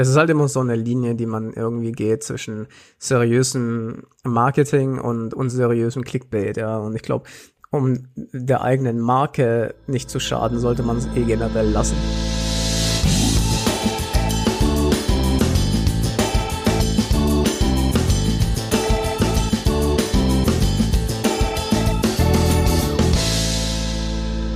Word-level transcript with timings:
Es 0.00 0.08
ist 0.08 0.16
halt 0.16 0.30
immer 0.30 0.46
so 0.46 0.60
eine 0.60 0.76
Linie, 0.76 1.16
die 1.16 1.26
man 1.26 1.52
irgendwie 1.52 1.90
geht 1.90 2.22
zwischen 2.22 2.68
seriösem 3.00 4.04
Marketing 4.22 5.00
und 5.00 5.34
unseriösem 5.34 6.04
Clickbait, 6.04 6.56
ja. 6.56 6.78
Und 6.78 6.94
ich 6.94 7.02
glaube, 7.02 7.28
um 7.72 8.06
der 8.14 8.62
eigenen 8.62 9.00
Marke 9.00 9.74
nicht 9.88 10.08
zu 10.08 10.20
schaden, 10.20 10.60
sollte 10.60 10.84
man 10.84 10.98
es 10.98 11.08
eh 11.16 11.24
generell 11.24 11.68
lassen. 11.70 11.96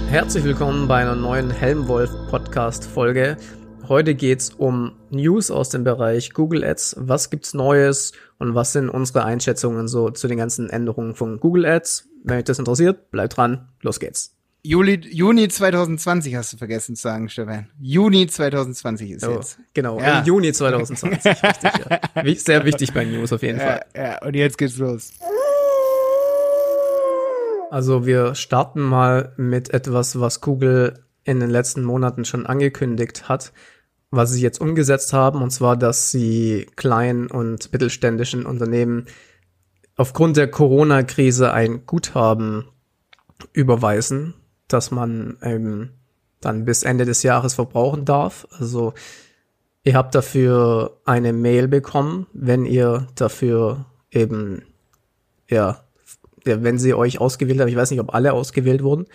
Herzlich 0.09 0.45
willkommen 0.45 0.87
bei 0.87 0.99
einer 0.99 1.17
neuen 1.17 1.51
Helmwolf 1.51 2.13
Podcast 2.31 2.87
Folge. 2.87 3.37
Heute 3.89 4.15
geht's 4.15 4.51
um 4.51 4.93
News 5.11 5.51
aus 5.51 5.69
dem 5.69 5.83
Bereich 5.83 6.33
Google 6.33 6.65
Ads. 6.65 6.97
Was 7.01 7.31
gibt's 7.31 7.53
Neues 7.53 8.13
und 8.39 8.55
was 8.55 8.73
sind 8.73 8.89
unsere 8.89 9.25
Einschätzungen 9.25 9.89
so 9.89 10.11
zu 10.11 10.29
den 10.29 10.39
ganzen 10.39 10.71
Änderungen 10.71 11.15
von 11.17 11.41
Google 11.41 11.67
Ads? 11.67 12.09
Wenn 12.23 12.39
euch 12.39 12.45
das 12.45 12.61
interessiert, 12.61 13.11
bleibt 13.11 13.37
dran. 13.37 13.69
Los 13.81 13.99
geht's. 13.99 14.37
Juli, 14.63 15.01
Juni 15.11 15.49
2020 15.49 16.37
hast 16.37 16.53
du 16.53 16.57
vergessen 16.57 16.95
zu 16.95 17.03
sagen, 17.03 17.29
Stefan. 17.29 17.69
Juni 17.81 18.29
2020 18.29 19.11
ist 19.11 19.27
oh, 19.27 19.33
jetzt. 19.33 19.59
Genau, 19.75 19.99
ja. 19.99 20.21
im 20.21 20.27
Juni 20.27 20.53
2020. 20.53 21.27
richtig, 21.27 21.71
ja. 21.91 22.35
Sehr 22.37 22.65
wichtig 22.65 22.95
bei 22.95 23.05
News 23.05 23.33
auf 23.33 23.43
jeden 23.43 23.59
ja, 23.59 23.65
Fall. 23.65 23.85
Ja, 23.97 24.25
und 24.25 24.37
jetzt 24.37 24.59
geht's 24.59 24.79
los. 24.79 25.11
Also 27.73 28.07
wir 28.07 28.37
starten 28.37 28.81
mal 28.81 29.33
mit 29.37 29.75
etwas, 29.75 30.21
was 30.21 30.41
Google 30.41 31.03
in 31.25 31.41
den 31.41 31.51
letzten 31.51 31.85
Monaten 31.85 32.25
schon 32.25 32.47
angekündigt 32.47 33.29
hat 33.29 33.53
was 34.13 34.31
sie 34.31 34.43
jetzt 34.43 34.61
umgesetzt 34.61 35.15
haben, 35.15 35.43
und 35.43 35.51
zwar, 35.51 35.77
dass 35.77 36.11
sie 36.11 36.67
kleinen 36.77 37.29
und 37.29 37.73
mittelständischen 37.73 38.45
Unternehmen 38.45 39.07
aufgrund 39.97 40.37
der 40.37 40.51
Corona-Krise 40.51 41.53
ein 41.53 41.87
Guthaben 41.87 42.69
überweisen, 43.55 44.35
das 44.69 44.91
man 44.91 45.39
ähm, 45.41 45.91
dann 46.41 46.67
bis 46.67 46.83
Ende 46.83 47.07
des 47.07 47.23
Jahres 47.23 47.55
verbrauchen 47.55 48.05
darf. 48.05 48.47
Also 48.51 48.93
ihr 49.83 49.95
habt 49.95 50.15
dafür 50.15 51.01
eine 51.07 51.33
Mail 51.33 51.67
bekommen, 51.67 52.27
wenn 52.35 52.67
ihr 52.67 53.07
dafür 53.15 53.87
eben, 54.11 54.63
ja, 55.49 55.85
ja 56.45 56.63
wenn 56.63 56.79
sie 56.79 56.93
euch 56.93 57.19
ausgewählt 57.19 57.61
haben, 57.61 57.69
ich 57.69 57.77
weiß 57.77 57.91
nicht, 57.91 58.01
ob 58.01 58.15
alle 58.15 58.35
ausgewählt 58.35 58.83
wurden, 58.83 59.07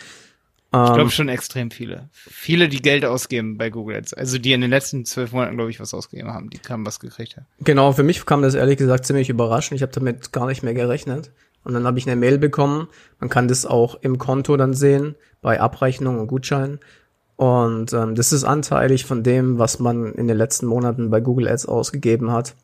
ich 0.69 0.71
glaube 0.71 1.01
ähm, 1.03 1.09
schon 1.09 1.29
extrem 1.29 1.71
viele. 1.71 2.09
Viele, 2.11 2.67
die 2.67 2.81
Geld 2.81 3.05
ausgeben 3.05 3.57
bei 3.57 3.69
Google 3.69 3.95
Ads. 3.95 4.13
Also 4.13 4.37
die 4.37 4.51
in 4.51 4.59
den 4.59 4.69
letzten 4.69 5.05
zwölf 5.05 5.31
Monaten, 5.31 5.55
glaube 5.55 5.71
ich, 5.71 5.79
was 5.79 5.93
ausgegeben 5.93 6.33
haben. 6.33 6.49
Die 6.49 6.59
haben 6.69 6.85
was 6.85 6.99
gekriegt. 6.99 7.35
Ja. 7.37 7.43
Genau, 7.61 7.93
für 7.93 8.03
mich 8.03 8.25
kam 8.25 8.41
das 8.41 8.53
ehrlich 8.53 8.77
gesagt 8.77 9.05
ziemlich 9.05 9.29
überraschend. 9.29 9.77
Ich 9.77 9.81
habe 9.81 9.93
damit 9.93 10.33
gar 10.33 10.45
nicht 10.45 10.63
mehr 10.63 10.73
gerechnet. 10.73 11.31
Und 11.63 11.73
dann 11.73 11.85
habe 11.85 11.99
ich 11.99 12.07
eine 12.07 12.17
Mail 12.17 12.37
bekommen. 12.37 12.89
Man 13.19 13.29
kann 13.29 13.47
das 13.47 13.65
auch 13.65 13.95
im 14.01 14.17
Konto 14.17 14.57
dann 14.57 14.73
sehen, 14.73 15.15
bei 15.41 15.59
Abrechnung 15.61 16.19
und 16.19 16.27
Gutschein. 16.27 16.79
Und 17.37 17.93
ähm, 17.93 18.15
das 18.15 18.33
ist 18.33 18.43
anteilig 18.43 19.05
von 19.05 19.23
dem, 19.23 19.59
was 19.59 19.79
man 19.79 20.13
in 20.13 20.27
den 20.27 20.37
letzten 20.37 20.65
Monaten 20.65 21.09
bei 21.09 21.21
Google 21.21 21.47
Ads 21.47 21.65
ausgegeben 21.65 22.31
hat. 22.31 22.55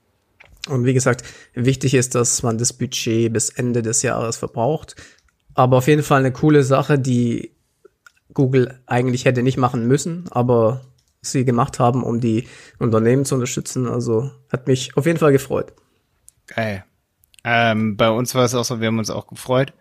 Und 0.67 0.83
wie 0.85 0.93
gesagt, 0.93 1.23
wichtig 1.53 1.93
ist, 1.93 2.15
dass 2.15 2.43
man 2.43 2.57
das 2.57 2.73
Budget 2.73 3.31
bis 3.31 3.49
Ende 3.49 3.81
des 3.81 4.01
Jahres 4.01 4.37
verbraucht. 4.37 4.95
Aber 5.53 5.77
auf 5.77 5.87
jeden 5.87 6.03
Fall 6.03 6.19
eine 6.19 6.31
coole 6.31 6.63
Sache, 6.63 6.99
die 6.99 7.52
Google 8.33 8.79
eigentlich 8.85 9.25
hätte 9.25 9.43
nicht 9.43 9.57
machen 9.57 9.87
müssen, 9.87 10.25
aber 10.31 10.81
sie 11.21 11.45
gemacht 11.45 11.79
haben, 11.79 12.03
um 12.03 12.19
die 12.19 12.47
Unternehmen 12.79 13.25
zu 13.25 13.35
unterstützen. 13.35 13.87
Also 13.87 14.31
hat 14.51 14.67
mich 14.67 14.95
auf 14.97 15.05
jeden 15.05 15.19
Fall 15.19 15.31
gefreut. 15.31 15.73
Geil. 16.47 16.83
Ähm, 17.43 17.97
bei 17.97 18.09
uns 18.09 18.35
war 18.35 18.45
es 18.45 18.55
auch 18.55 18.63
so, 18.63 18.79
wir 18.79 18.87
haben 18.87 18.99
uns 18.99 19.09
auch 19.09 19.27
gefreut. 19.27 19.73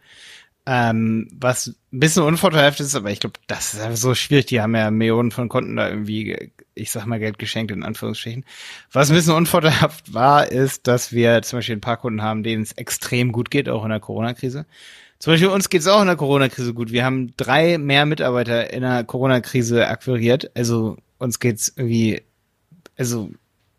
Ähm, 0.64 1.28
was 1.32 1.74
ein 1.92 1.98
bisschen 1.98 2.22
unvorteilhaft 2.22 2.78
ist, 2.78 2.94
aber 2.94 3.10
ich 3.10 3.18
glaube, 3.18 3.40
das 3.48 3.74
ist 3.74 4.00
so 4.00 4.14
schwierig. 4.14 4.46
Die 4.46 4.60
haben 4.60 4.76
ja 4.76 4.92
Millionen 4.92 5.32
von 5.32 5.48
Konten 5.48 5.74
da 5.74 5.88
irgendwie, 5.88 6.52
ich 6.74 6.92
sag 6.92 7.06
mal, 7.06 7.18
Geld 7.18 7.38
geschenkt, 7.40 7.72
in 7.72 7.82
Anführungsstrichen. 7.82 8.44
Was 8.92 9.10
ein 9.10 9.16
bisschen 9.16 9.34
unvorteilhaft 9.34 10.14
war, 10.14 10.46
ist, 10.46 10.86
dass 10.86 11.12
wir 11.12 11.42
zum 11.42 11.58
Beispiel 11.58 11.76
ein 11.76 11.80
paar 11.80 11.96
Kunden 11.96 12.22
haben, 12.22 12.44
denen 12.44 12.62
es 12.62 12.72
extrem 12.72 13.32
gut 13.32 13.50
geht, 13.50 13.68
auch 13.68 13.82
in 13.82 13.90
der 13.90 13.98
Corona-Krise. 13.98 14.66
Zum 15.18 15.32
Beispiel 15.32 15.48
uns 15.48 15.68
geht's 15.68 15.88
auch 15.88 16.00
in 16.00 16.06
der 16.06 16.16
Corona-Krise 16.16 16.74
gut. 16.74 16.92
Wir 16.92 17.04
haben 17.04 17.34
drei 17.36 17.78
mehr 17.78 18.06
Mitarbeiter 18.06 18.72
in 18.72 18.82
der 18.82 19.02
Corona-Krise 19.04 19.88
akquiriert. 19.88 20.50
Also 20.56 20.96
uns 21.18 21.40
geht's 21.40 21.72
irgendwie, 21.76 22.22
also 22.96 23.30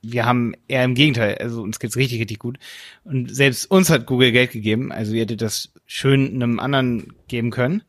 wir 0.04 0.26
haben 0.26 0.54
eher 0.68 0.84
im 0.84 0.96
Gegenteil, 0.96 1.38
also 1.40 1.62
uns 1.62 1.80
geht's 1.80 1.96
richtig, 1.96 2.20
richtig 2.20 2.40
gut. 2.40 2.60
Und 3.06 3.34
selbst 3.34 3.72
uns 3.72 3.90
hat 3.90 4.06
Google 4.06 4.32
Geld 4.32 4.52
gegeben. 4.52 4.92
Also 4.92 5.14
ihr 5.14 5.22
hättet 5.22 5.42
das 5.42 5.72
schön 5.86 6.36
einem 6.36 6.60
anderen 6.60 7.14
geben 7.28 7.52
können. 7.52 7.84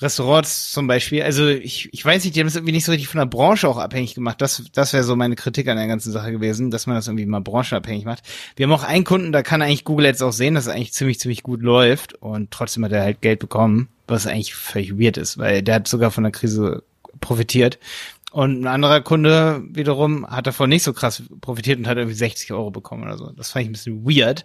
Restaurants 0.00 0.72
zum 0.72 0.86
Beispiel, 0.86 1.22
also 1.22 1.46
ich, 1.46 1.92
ich 1.92 2.04
weiß 2.04 2.24
nicht, 2.24 2.34
die 2.34 2.40
haben 2.40 2.46
das 2.46 2.56
irgendwie 2.56 2.72
nicht 2.72 2.86
so 2.86 2.92
richtig 2.92 3.08
von 3.08 3.18
der 3.18 3.26
Branche 3.26 3.68
auch 3.68 3.76
abhängig 3.76 4.14
gemacht. 4.14 4.40
Das, 4.40 4.64
das 4.72 4.92
wäre 4.92 5.04
so 5.04 5.14
meine 5.14 5.36
Kritik 5.36 5.68
an 5.68 5.76
der 5.76 5.86
ganzen 5.86 6.10
Sache 6.10 6.32
gewesen, 6.32 6.70
dass 6.70 6.86
man 6.86 6.96
das 6.96 7.06
irgendwie 7.06 7.26
mal 7.26 7.40
branchenabhängig 7.40 8.06
macht. 8.06 8.22
Wir 8.56 8.64
haben 8.66 8.72
auch 8.72 8.82
einen 8.82 9.04
Kunden, 9.04 9.30
da 9.30 9.42
kann 9.42 9.60
eigentlich 9.60 9.84
Google 9.84 10.06
jetzt 10.06 10.22
auch 10.22 10.32
sehen, 10.32 10.54
dass 10.54 10.66
es 10.66 10.72
eigentlich 10.72 10.94
ziemlich, 10.94 11.20
ziemlich 11.20 11.42
gut 11.42 11.60
läuft 11.60 12.14
und 12.14 12.50
trotzdem 12.50 12.84
hat 12.86 12.92
er 12.92 13.02
halt 13.02 13.20
Geld 13.20 13.40
bekommen, 13.40 13.88
was 14.08 14.26
eigentlich 14.26 14.54
völlig 14.54 14.98
weird 14.98 15.18
ist, 15.18 15.36
weil 15.36 15.62
der 15.62 15.76
hat 15.76 15.88
sogar 15.88 16.10
von 16.10 16.24
der 16.24 16.32
Krise 16.32 16.82
profitiert. 17.20 17.78
Und 18.30 18.62
ein 18.62 18.66
anderer 18.66 19.00
Kunde 19.00 19.62
wiederum 19.70 20.26
hat 20.26 20.46
davon 20.46 20.68
nicht 20.68 20.84
so 20.84 20.92
krass 20.92 21.22
profitiert 21.40 21.78
und 21.78 21.88
hat 21.88 21.98
irgendwie 21.98 22.16
60 22.16 22.52
Euro 22.52 22.70
bekommen 22.70 23.02
oder 23.02 23.18
so. 23.18 23.30
Das 23.32 23.50
fand 23.50 23.64
ich 23.64 23.68
ein 23.70 23.72
bisschen 23.72 24.04
weird. 24.04 24.44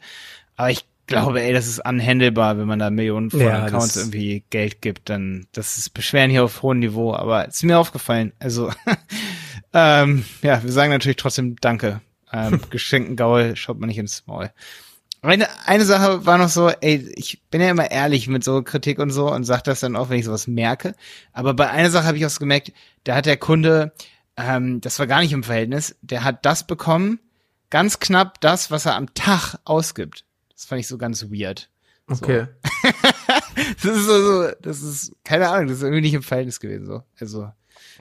Aber 0.56 0.72
ich 0.72 0.86
glaube, 1.08 1.42
ey, 1.42 1.54
das 1.54 1.68
ist 1.68 1.86
unhandelbar, 1.86 2.58
wenn 2.58 2.68
man 2.68 2.80
da 2.80 2.90
Millionen 2.90 3.30
von 3.30 3.42
ja, 3.42 3.64
Accounts 3.64 3.96
irgendwie 3.96 4.44
Geld 4.50 4.82
gibt, 4.82 5.10
dann 5.10 5.48
das 5.52 5.78
ist 5.78 5.94
Beschweren 5.94 6.32
hier 6.32 6.44
auf 6.44 6.64
hohem 6.64 6.80
Niveau, 6.80 7.14
aber 7.14 7.48
es 7.48 7.58
ist 7.58 7.64
mir 7.64 7.78
aufgefallen. 7.78 8.34
Also 8.40 8.72
ähm, 9.74 10.26
ja, 10.42 10.64
wir 10.64 10.72
sagen 10.72 10.92
natürlich 10.92 11.18
trotzdem 11.18 11.56
Danke. 11.62 12.02
Ähm, 12.32 12.60
geschenkten 12.70 13.16
Gaul 13.16 13.56
schaut 13.56 13.80
man 13.80 13.88
nicht 13.88 14.00
ins 14.00 14.26
Maul. 14.26 14.52
Eine, 15.26 15.48
eine 15.66 15.86
Sache 15.86 16.26
war 16.26 16.38
noch 16.38 16.50
so, 16.50 16.70
ey, 16.70 17.12
ich 17.16 17.42
bin 17.50 17.62
ja 17.62 17.70
immer 17.70 17.90
ehrlich 17.90 18.28
mit 18.28 18.44
so 18.44 18.62
Kritik 18.62 19.00
und 19.00 19.10
so 19.10 19.32
und 19.32 19.44
sag 19.44 19.64
das 19.64 19.80
dann 19.80 19.96
auch, 19.96 20.10
wenn 20.10 20.20
ich 20.20 20.26
sowas 20.26 20.48
merke. 20.48 20.94
Aber 21.34 21.54
bei 21.54 21.70
einer 21.70 21.90
Sache 21.90 22.06
habe 22.06 22.18
ich 22.18 22.26
auch 22.26 22.30
so 22.30 22.40
gemerkt, 22.40 22.72
da 23.04 23.16
hat 23.16 23.26
der 23.26 23.38
Kunde, 23.38 23.94
ähm, 24.38 24.82
das 24.82 25.00
war 25.00 25.08
gar 25.08 25.22
nicht 25.22 25.34
im 25.34 25.44
Verhältnis, 25.44 25.96
der 26.02 26.24
hat 26.24 26.46
das 26.46 26.68
bekommen, 26.68 27.20
ganz 27.70 28.00
knapp 28.00 28.40
das, 28.42 28.72
was 28.72 28.86
er 28.86 28.96
am 28.96 29.14
Tag 29.14 29.58
ausgibt. 29.66 30.26
Das 30.54 30.66
fand 30.66 30.80
ich 30.80 30.88
so 30.88 30.98
ganz 30.98 31.24
weird. 31.32 31.70
Okay. 32.08 32.48
So. 32.84 32.90
das 33.84 33.98
ist 33.98 34.06
so, 34.06 34.22
so, 34.22 34.52
das 34.62 34.82
ist, 34.82 35.12
keine 35.24 35.50
Ahnung, 35.50 35.68
das 35.68 35.78
ist 35.78 35.84
irgendwie 35.84 36.02
nicht 36.02 36.14
im 36.14 36.24
Verhältnis 36.24 36.60
gewesen, 36.60 36.86
so. 36.86 37.04
Also. 37.20 37.52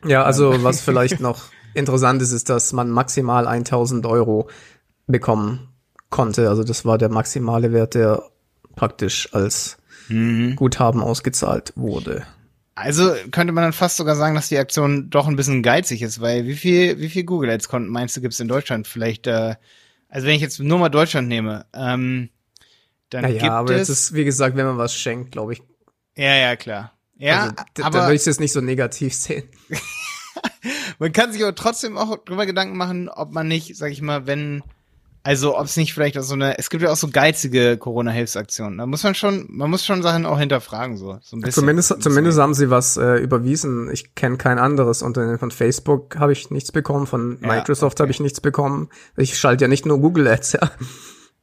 Ja, 0.04 0.24
also, 0.24 0.52
ähm. 0.52 0.62
was 0.62 0.82
vielleicht 0.82 1.20
noch 1.20 1.44
interessant 1.72 2.20
ist, 2.22 2.32
ist, 2.32 2.50
dass 2.50 2.72
man 2.72 2.90
maximal 2.90 3.46
1000 3.46 4.04
Euro 4.06 4.48
bekommen 5.06 5.73
konnte. 6.14 6.48
Also, 6.48 6.62
das 6.62 6.84
war 6.84 6.96
der 6.96 7.08
maximale 7.08 7.72
Wert, 7.72 7.94
der 7.94 8.22
praktisch 8.76 9.34
als 9.34 9.78
mhm. 10.08 10.54
Guthaben 10.54 11.02
ausgezahlt 11.02 11.72
wurde. 11.74 12.24
Also 12.76 13.14
könnte 13.30 13.52
man 13.52 13.62
dann 13.62 13.72
fast 13.72 13.96
sogar 13.96 14.16
sagen, 14.16 14.34
dass 14.34 14.48
die 14.48 14.58
Aktion 14.58 15.10
doch 15.10 15.28
ein 15.28 15.36
bisschen 15.36 15.62
geizig 15.62 16.02
ist, 16.02 16.20
weil 16.20 16.46
wie 16.46 16.56
viel, 16.56 16.98
wie 16.98 17.08
viel 17.08 17.24
Google 17.24 17.50
Ads 17.50 17.68
Konten 17.68 17.88
meinst 17.88 18.16
du 18.16 18.20
gibt's 18.20 18.40
in 18.40 18.48
Deutschland? 18.48 18.88
Vielleicht, 18.88 19.26
äh, 19.26 19.54
also 20.08 20.26
wenn 20.26 20.34
ich 20.34 20.42
jetzt 20.42 20.58
nur 20.58 20.78
mal 20.78 20.88
Deutschland 20.88 21.28
nehme, 21.28 21.66
ähm, 21.72 22.30
dann 23.10 23.22
naja, 23.22 23.40
gibt 23.40 23.52
aber 23.52 23.74
es, 23.74 23.88
ist, 23.88 24.14
wie 24.14 24.24
gesagt, 24.24 24.56
wenn 24.56 24.66
man 24.66 24.78
was 24.78 24.94
schenkt, 24.94 25.30
glaube 25.30 25.52
ich. 25.52 25.62
Ja, 26.16 26.34
ja, 26.34 26.56
klar. 26.56 26.92
Ja, 27.16 27.42
also, 27.42 27.54
aber 27.82 27.98
da 27.98 28.04
würde 28.06 28.16
ich 28.16 28.26
es 28.26 28.40
nicht 28.40 28.52
so 28.52 28.60
negativ 28.60 29.14
sehen. 29.14 29.44
man 30.98 31.12
kann 31.12 31.32
sich 31.32 31.42
aber 31.42 31.54
trotzdem 31.54 31.96
auch 31.96 32.16
drüber 32.24 32.44
Gedanken 32.44 32.76
machen, 32.76 33.08
ob 33.08 33.32
man 33.32 33.46
nicht, 33.46 33.76
sag 33.76 33.92
ich 33.92 34.02
mal, 34.02 34.26
wenn, 34.26 34.64
also 35.24 35.58
ob 35.58 35.64
es 35.64 35.76
nicht 35.76 35.94
vielleicht 35.94 36.18
auch 36.18 36.22
so 36.22 36.34
eine, 36.34 36.58
es 36.58 36.68
gibt 36.68 36.82
ja 36.82 36.92
auch 36.92 36.96
so 36.96 37.08
geizige 37.08 37.78
Corona-Hilfsaktionen. 37.78 38.76
Da 38.76 38.86
muss 38.86 39.02
man 39.02 39.14
schon, 39.14 39.46
man 39.48 39.70
muss 39.70 39.84
schon 39.84 40.02
Sachen 40.02 40.26
auch 40.26 40.38
hinterfragen, 40.38 40.98
so. 40.98 41.18
so 41.22 41.36
ein 41.36 41.40
bisschen, 41.40 41.62
zumindest, 41.62 42.02
zumindest 42.02 42.38
haben 42.38 42.52
sie 42.52 42.68
was 42.68 42.98
äh, 42.98 43.16
überwiesen. 43.16 43.90
Ich 43.90 44.14
kenne 44.14 44.36
kein 44.36 44.58
anderes 44.58 45.00
Unternehmen. 45.00 45.38
Von 45.38 45.50
Facebook 45.50 46.16
habe 46.18 46.32
ich 46.32 46.50
nichts 46.50 46.72
bekommen, 46.72 47.06
von 47.06 47.40
Microsoft 47.40 47.98
ja, 47.98 48.02
okay. 48.02 48.02
habe 48.02 48.12
ich 48.12 48.20
nichts 48.20 48.42
bekommen. 48.42 48.90
Ich 49.16 49.38
schalte 49.38 49.64
ja 49.64 49.68
nicht 49.68 49.86
nur 49.86 49.98
Google 49.98 50.28
Ads, 50.28 50.52
ja. 50.52 50.70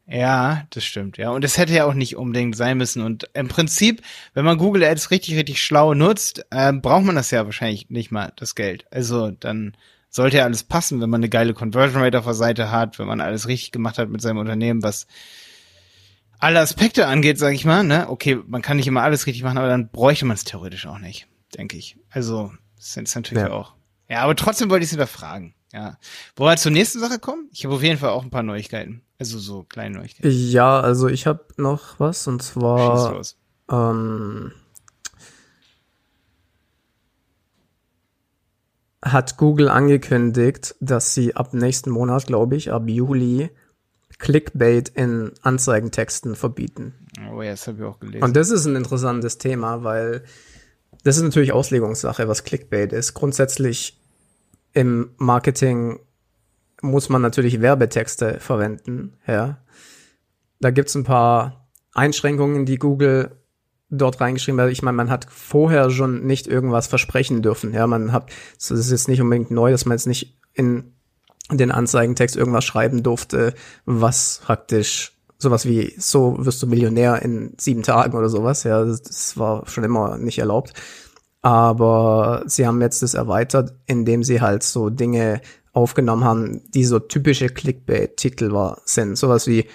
Ja, 0.06 0.63
das 0.72 0.83
stimmt, 0.83 1.18
ja. 1.18 1.31
Und 1.31 1.44
es 1.44 1.57
hätte 1.57 1.74
ja 1.74 1.86
auch 1.86 1.94
nicht 1.94 2.18
unbedingt 2.18 2.56
sein 2.56 2.78
müssen. 2.78 3.01
Und 3.01 3.30
im 3.33 3.48
Prinzip, 3.48 4.01
wenn 4.33 4.45
man 4.45 4.57
Google 4.57 4.83
Ads 4.83 5.10
richtig, 5.10 5.38
richtig 5.38 5.62
schlau 5.62 5.94
nutzt, 5.95 6.45
äh, 6.51 6.72
braucht 6.74 7.06
man 7.06 7.16
das 7.16 7.31
ja 7.31 7.45
wahrscheinlich 7.45 7.89
nicht 7.89 8.12
mal, 8.12 8.31
das 8.36 8.54
Geld. 8.54 8.86
Also 8.92 9.31
dann 9.31 9.74
sollte 10.11 10.37
ja 10.37 10.43
alles 10.43 10.63
passen, 10.63 11.01
wenn 11.01 11.09
man 11.09 11.21
eine 11.21 11.29
geile 11.29 11.53
Conversion 11.53 12.03
Rate 12.03 12.19
auf 12.19 12.25
der 12.25 12.33
Seite 12.33 12.69
hat, 12.69 12.99
wenn 12.99 13.07
man 13.07 13.21
alles 13.21 13.47
richtig 13.47 13.71
gemacht 13.71 13.97
hat 13.97 14.09
mit 14.09 14.21
seinem 14.21 14.37
Unternehmen, 14.37 14.83
was 14.83 15.07
alle 16.37 16.59
Aspekte 16.59 17.07
angeht, 17.07 17.39
sage 17.39 17.55
ich 17.55 17.65
mal. 17.65 17.83
Ne? 17.83 18.09
Okay, 18.09 18.39
man 18.45 18.61
kann 18.61 18.77
nicht 18.77 18.87
immer 18.87 19.03
alles 19.03 19.25
richtig 19.25 19.43
machen, 19.43 19.57
aber 19.57 19.69
dann 19.69 19.89
bräuchte 19.89 20.25
man 20.25 20.35
es 20.35 20.43
theoretisch 20.43 20.85
auch 20.85 20.99
nicht, 20.99 21.27
denke 21.55 21.77
ich. 21.77 21.97
Also, 22.09 22.51
das 22.75 22.97
ist 22.97 23.15
natürlich 23.15 23.43
ja. 23.43 23.51
auch. 23.51 23.73
Ja, 24.09 24.23
aber 24.23 24.35
trotzdem 24.35 24.69
wollte 24.69 24.83
ich 24.83 24.87
es 24.87 24.91
hinterfragen. 24.91 25.53
Ja. 25.71 25.97
Wo 26.35 26.43
wir 26.43 26.57
zur 26.57 26.71
nächsten 26.71 26.99
Sache 26.99 27.17
kommen? 27.17 27.47
Ich 27.53 27.63
habe 27.63 27.75
auf 27.75 27.83
jeden 27.83 27.97
Fall 27.97 28.09
auch 28.09 28.23
ein 28.23 28.29
paar 28.29 28.43
Neuigkeiten. 28.43 29.03
Also 29.17 29.39
so 29.39 29.63
kleine 29.63 29.97
Neuigkeiten. 29.97 30.29
Ja, 30.29 30.81
also 30.81 31.07
ich 31.07 31.27
habe 31.27 31.45
noch 31.55 31.99
was 31.99 32.27
und 32.27 32.41
Schieß 32.41 32.53
zwar 32.53 33.13
los. 33.13 33.37
ähm, 33.71 34.51
hat 39.03 39.38
Google 39.38 39.69
angekündigt, 39.69 40.75
dass 40.80 41.13
sie 41.13 41.36
ab 41.36 41.53
nächsten 41.53 41.89
Monat, 41.89 42.27
glaube 42.27 42.56
ich, 42.56 42.71
ab 42.71 42.83
Juli 42.88 43.50
Clickbait 44.19 44.89
in 44.89 45.31
Anzeigentexten 45.42 46.36
verbieten. 46.36 46.94
Oh 47.33 47.42
ja, 47.42 47.51
das 47.51 47.68
habe 47.68 47.80
ich 47.80 47.83
auch 47.83 48.00
gelesen. 48.00 48.24
Und 48.24 48.36
das 48.36 48.51
ist 48.51 48.65
ein 48.65 48.75
interessantes 48.75 49.39
Thema, 49.39 49.83
weil 49.83 50.24
das 51.03 51.18
ist 51.18 51.24
natürlich 51.24 51.51
Auslegungssache, 51.51 52.27
was 52.27 52.44
Clickbait 52.44 52.94
ist. 52.94 53.15
Grundsätzlich 53.15 54.00
im 54.74 55.12
Marketing 55.18 56.00
muss 56.81 57.09
man 57.09 57.21
natürlich 57.21 57.62
Werbetexte 57.62 58.39
verwenden, 58.39 59.18
ja. 59.27 59.57
Da 60.59 60.69
gibt's 60.69 60.94
ein 60.94 61.04
paar 61.04 61.68
Einschränkungen, 61.94 62.65
die 62.65 62.77
Google 62.77 63.31
dort 63.91 64.19
reingeschrieben 64.21 64.59
hat. 64.59 64.71
Ich 64.71 64.81
meine, 64.81 64.97
man 64.97 65.09
hat 65.09 65.27
vorher 65.29 65.91
schon 65.91 66.25
nicht 66.25 66.47
irgendwas 66.47 66.88
versprechen 66.88 67.41
dürfen, 67.41 67.73
ja. 67.73 67.85
Man 67.85 68.11
hat, 68.11 68.31
das 68.55 68.71
ist 68.71 68.91
jetzt 68.91 69.07
nicht 69.07 69.21
unbedingt 69.21 69.51
neu, 69.51 69.71
dass 69.71 69.85
man 69.85 69.97
jetzt 69.97 70.07
nicht 70.07 70.38
in 70.53 70.93
den 71.51 71.71
Anzeigentext 71.71 72.35
irgendwas 72.35 72.63
schreiben 72.63 73.03
durfte, 73.03 73.53
was 73.85 74.41
praktisch 74.43 75.17
sowas 75.38 75.65
wie 75.65 75.93
so 75.97 76.38
wirst 76.39 76.61
du 76.61 76.67
Millionär 76.67 77.21
in 77.21 77.53
sieben 77.59 77.83
Tagen 77.83 78.15
oder 78.15 78.29
sowas. 78.29 78.63
Ja, 78.63 78.83
das, 78.85 79.01
das 79.01 79.38
war 79.38 79.67
schon 79.67 79.83
immer 79.83 80.17
nicht 80.17 80.39
erlaubt. 80.39 80.73
Aber 81.41 82.44
sie 82.45 82.67
haben 82.67 82.81
jetzt 82.81 83.01
das 83.01 83.15
erweitert, 83.15 83.73
indem 83.87 84.23
sie 84.23 84.41
halt 84.41 84.63
so 84.63 84.89
Dinge 84.89 85.41
aufgenommen 85.73 86.23
haben, 86.23 86.61
die 86.71 86.85
so 86.85 86.99
typische 86.99 87.49
Clickbait-Titel 87.49 88.51
war, 88.51 88.81
sind. 88.85 89.17
Sowas 89.17 89.47
wie, 89.47 89.65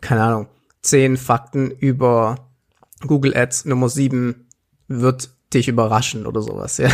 keine 0.00 0.22
Ahnung, 0.22 0.48
zehn 0.82 1.16
Fakten 1.16 1.70
über 1.70 2.51
Google 3.06 3.36
Ads 3.36 3.64
Nummer 3.64 3.88
sieben 3.88 4.46
wird 4.88 5.30
dich 5.52 5.68
überraschen 5.68 6.26
oder 6.26 6.42
sowas, 6.42 6.78
ja. 6.78 6.90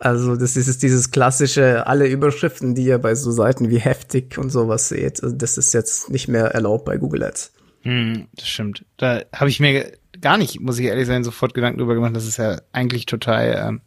Also 0.00 0.36
das 0.36 0.56
ist 0.56 0.82
dieses 0.84 1.10
klassische, 1.10 1.86
alle 1.88 2.06
Überschriften, 2.06 2.76
die 2.76 2.84
ihr 2.84 2.98
bei 2.98 3.16
so 3.16 3.32
Seiten 3.32 3.68
wie 3.68 3.80
Heftig 3.80 4.38
und 4.38 4.50
sowas 4.50 4.88
seht, 4.88 5.22
also 5.24 5.34
das 5.34 5.58
ist 5.58 5.74
jetzt 5.74 6.08
nicht 6.10 6.28
mehr 6.28 6.46
erlaubt 6.46 6.84
bei 6.84 6.98
Google 6.98 7.24
Ads. 7.24 7.52
Hm, 7.82 8.28
das 8.34 8.48
stimmt. 8.48 8.84
Da 8.96 9.22
habe 9.34 9.50
ich 9.50 9.58
mir 9.60 9.92
gar 10.20 10.38
nicht, 10.38 10.60
muss 10.60 10.78
ich 10.78 10.86
ehrlich 10.86 11.06
sein, 11.06 11.24
sofort 11.24 11.54
Gedanken 11.54 11.78
drüber 11.78 11.94
gemacht, 11.94 12.14
dass 12.14 12.26
es 12.26 12.36
ja 12.36 12.60
eigentlich 12.72 13.06
total, 13.06 13.64
ähm, 13.66 13.80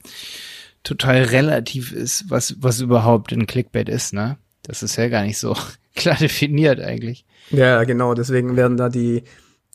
total 0.83 1.23
relativ 1.23 1.91
ist, 1.91 2.29
was, 2.29 2.55
was 2.59 2.81
überhaupt 2.81 3.31
ein 3.31 3.47
Clickbait 3.47 3.89
ist, 3.89 4.13
ne? 4.13 4.37
Das 4.63 4.83
ist 4.83 4.95
ja 4.95 5.07
gar 5.07 5.23
nicht 5.23 5.37
so 5.37 5.55
klar 5.95 6.17
definiert 6.17 6.79
eigentlich. 6.79 7.25
Ja, 7.51 7.83
genau, 7.83 8.13
deswegen 8.13 8.55
werden 8.55 8.77
da 8.77 8.89
die, 8.89 9.23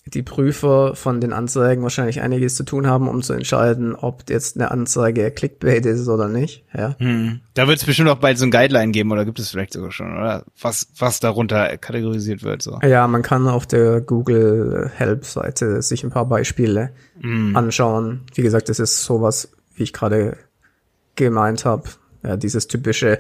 die 0.06 0.22
Prüfer 0.22 0.94
von 0.94 1.20
den 1.20 1.32
Anzeigen 1.32 1.82
wahrscheinlich 1.82 2.20
einiges 2.20 2.54
zu 2.54 2.62
tun 2.62 2.86
haben, 2.86 3.08
um 3.08 3.22
zu 3.22 3.32
entscheiden, 3.32 3.94
ob 3.96 4.30
jetzt 4.30 4.56
eine 4.56 4.70
Anzeige 4.70 5.30
Clickbait 5.32 5.84
ist 5.84 6.08
oder 6.08 6.28
nicht, 6.28 6.64
ja. 6.72 6.94
Hm. 6.98 7.40
Da 7.54 7.66
wird 7.66 7.78
es 7.78 7.84
bestimmt 7.84 8.08
auch 8.08 8.18
bald 8.18 8.38
so 8.38 8.44
ein 8.44 8.52
Guideline 8.52 8.92
geben, 8.92 9.10
oder 9.10 9.24
gibt 9.24 9.40
es 9.40 9.50
vielleicht 9.50 9.72
sogar 9.72 9.90
schon, 9.90 10.12
oder? 10.12 10.44
Was, 10.60 10.88
was 10.98 11.18
darunter 11.18 11.76
kategorisiert 11.76 12.44
wird, 12.44 12.62
so. 12.62 12.78
Ja, 12.82 13.08
man 13.08 13.22
kann 13.22 13.48
auf 13.48 13.66
der 13.66 14.00
Google 14.00 14.90
Help 14.94 15.24
Seite 15.24 15.82
sich 15.82 16.04
ein 16.04 16.10
paar 16.10 16.26
Beispiele 16.26 16.92
Hm. 17.20 17.56
anschauen. 17.56 18.22
Wie 18.34 18.42
gesagt, 18.42 18.68
das 18.68 18.78
ist 18.78 19.02
sowas, 19.02 19.50
wie 19.74 19.82
ich 19.84 19.92
gerade 19.92 20.36
gemeint 21.16 21.64
habe. 21.64 21.84
Ja, 22.22 22.36
dieses 22.36 22.68
typische, 22.68 23.18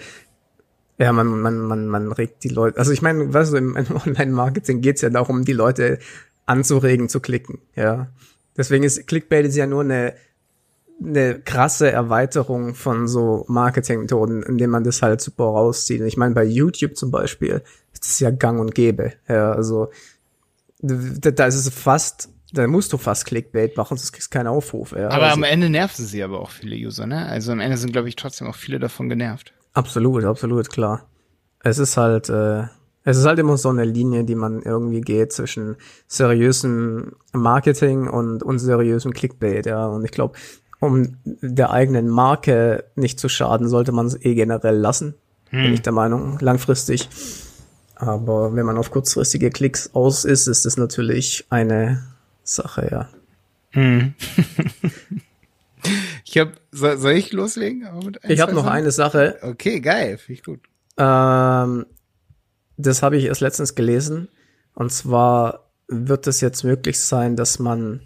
ja, 0.98 1.12
man, 1.12 1.26
man, 1.26 1.60
man, 1.60 1.88
man 1.88 2.12
regt 2.12 2.44
die 2.44 2.48
Leute, 2.48 2.78
also 2.78 2.92
ich 2.92 3.02
meine, 3.02 3.32
weißt 3.32 3.52
du, 3.52 3.56
im, 3.56 3.76
im 3.76 3.96
Online-Marketing 3.96 4.80
geht's 4.80 5.02
ja 5.02 5.10
darum, 5.10 5.44
die 5.44 5.52
Leute 5.52 5.98
anzuregen 6.46 7.08
zu 7.08 7.20
klicken, 7.20 7.58
ja. 7.74 8.08
Deswegen 8.56 8.84
ist 8.84 9.06
Clickbait 9.06 9.44
ist 9.44 9.56
ja 9.56 9.66
nur 9.66 9.82
eine, 9.82 10.14
eine 11.02 11.40
krasse 11.40 11.90
Erweiterung 11.90 12.74
von 12.74 13.06
so 13.06 13.44
Marketingmethoden, 13.48 14.42
indem 14.42 14.70
man 14.70 14.84
das 14.84 15.02
halt 15.02 15.20
super 15.20 15.44
rauszieht. 15.44 16.00
Und 16.00 16.06
ich 16.06 16.16
meine, 16.16 16.34
bei 16.34 16.44
YouTube 16.44 16.96
zum 16.96 17.10
Beispiel 17.10 17.62
ist 17.92 18.04
das 18.04 18.20
ja 18.20 18.30
gang 18.30 18.60
und 18.60 18.74
gäbe, 18.74 19.12
ja, 19.28 19.52
also 19.52 19.90
da, 20.80 21.30
da 21.30 21.46
ist 21.46 21.56
es 21.56 21.68
fast, 21.68 22.30
da 22.52 22.66
musst 22.66 22.92
du 22.92 22.98
fast 22.98 23.26
Clickbait 23.26 23.76
machen, 23.76 23.96
sonst 23.96 24.12
kriegst 24.12 24.32
du 24.32 24.38
keinen 24.38 24.46
Aufruf, 24.46 24.92
ja. 24.92 25.08
Aber 25.08 25.24
also, 25.24 25.36
am 25.36 25.42
Ende 25.42 25.68
nerven 25.68 26.04
sie 26.04 26.22
aber 26.22 26.40
auch 26.40 26.50
viele 26.50 26.76
User, 26.76 27.06
ne? 27.06 27.26
Also 27.26 27.52
am 27.52 27.60
Ende 27.60 27.76
sind, 27.76 27.92
glaube 27.92 28.08
ich, 28.08 28.16
trotzdem 28.16 28.46
auch 28.46 28.54
viele 28.54 28.78
davon 28.78 29.08
genervt. 29.08 29.52
Absolut, 29.72 30.24
absolut, 30.24 30.70
klar. 30.70 31.06
Es 31.62 31.78
ist 31.78 31.96
halt, 31.96 32.30
äh, 32.30 32.64
es 33.06 33.16
ist 33.16 33.24
halt 33.24 33.38
immer 33.38 33.56
so 33.56 33.68
eine 33.68 33.84
Linie, 33.84 34.24
die 34.24 34.34
man 34.34 34.62
irgendwie 34.62 35.00
geht 35.00 35.32
zwischen 35.32 35.76
seriösem 36.08 37.12
Marketing 37.32 38.08
und 38.08 38.42
unseriösem 38.42 39.12
Clickbait, 39.12 39.64
ja. 39.64 39.86
Und 39.86 40.04
ich 40.04 40.10
glaube, 40.10 40.34
um 40.80 41.16
der 41.24 41.70
eigenen 41.70 42.08
Marke 42.08 42.84
nicht 42.96 43.20
zu 43.20 43.28
schaden, 43.28 43.68
sollte 43.68 43.92
man 43.92 44.06
es 44.06 44.20
eh 44.24 44.34
generell 44.34 44.76
lassen. 44.76 45.14
Bin 45.52 45.72
ich 45.72 45.82
der 45.82 45.92
Meinung, 45.92 46.38
langfristig. 46.40 47.08
Aber 47.94 48.54
wenn 48.56 48.66
man 48.66 48.76
auf 48.76 48.90
kurzfristige 48.90 49.50
Klicks 49.50 49.90
aus 49.94 50.24
ist, 50.24 50.48
ist 50.48 50.66
es 50.66 50.76
natürlich 50.76 51.46
eine 51.48 52.02
Sache, 52.42 52.88
ja. 52.90 53.08
Hm. 53.70 54.14
ich 56.24 56.38
habe, 56.38 56.52
soll, 56.72 56.98
soll 56.98 57.12
ich 57.12 57.32
loslegen? 57.32 57.86
Ich 58.24 58.40
habe 58.40 58.52
noch 58.52 58.66
eine 58.66 58.90
Sache, 58.90 59.38
Okay, 59.42 59.80
geil, 59.80 60.18
finde 60.18 60.32
ich 60.32 60.44
gut. 60.44 60.60
Ähm, 60.98 61.86
das 62.76 63.02
habe 63.02 63.16
ich 63.16 63.24
erst 63.24 63.40
letztens 63.40 63.74
gelesen. 63.74 64.28
Und 64.74 64.92
zwar 64.92 65.70
wird 65.88 66.26
es 66.26 66.40
jetzt 66.40 66.64
möglich 66.64 67.00
sein, 67.00 67.36
dass 67.36 67.58
man, 67.58 68.02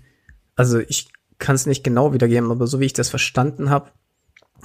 also 0.55 0.79
ich 0.79 1.09
kann 1.39 1.57
es 1.57 1.67
nicht 1.67 1.83
genau 1.83 2.13
wiedergeben, 2.13 2.51
aber 2.51 2.67
so 2.67 2.81
wie 2.81 2.87
ich 2.87 2.93
das 2.93 3.09
verstanden 3.09 3.71
habe, 3.71 3.91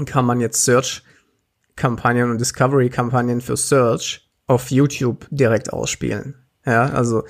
kann 0.06 0.25
man 0.25 0.42
jetzt 0.42 0.66
Search-Kampagnen 0.66 2.31
und 2.31 2.40
Discovery-Kampagnen 2.40 3.42
für 3.42 3.56
Search 3.56 4.30
auf 4.48 4.69
YouTube 4.69 5.25
direkt 5.31 5.72
ausspielen. 5.72 6.36
Ja, 6.66 6.90
also 6.90 7.24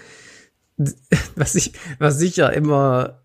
was 1.36 1.56
ich, 1.56 1.74
was 2.00 2.21
ich 2.21 2.38
ja 2.38 2.50
immer 2.50 3.21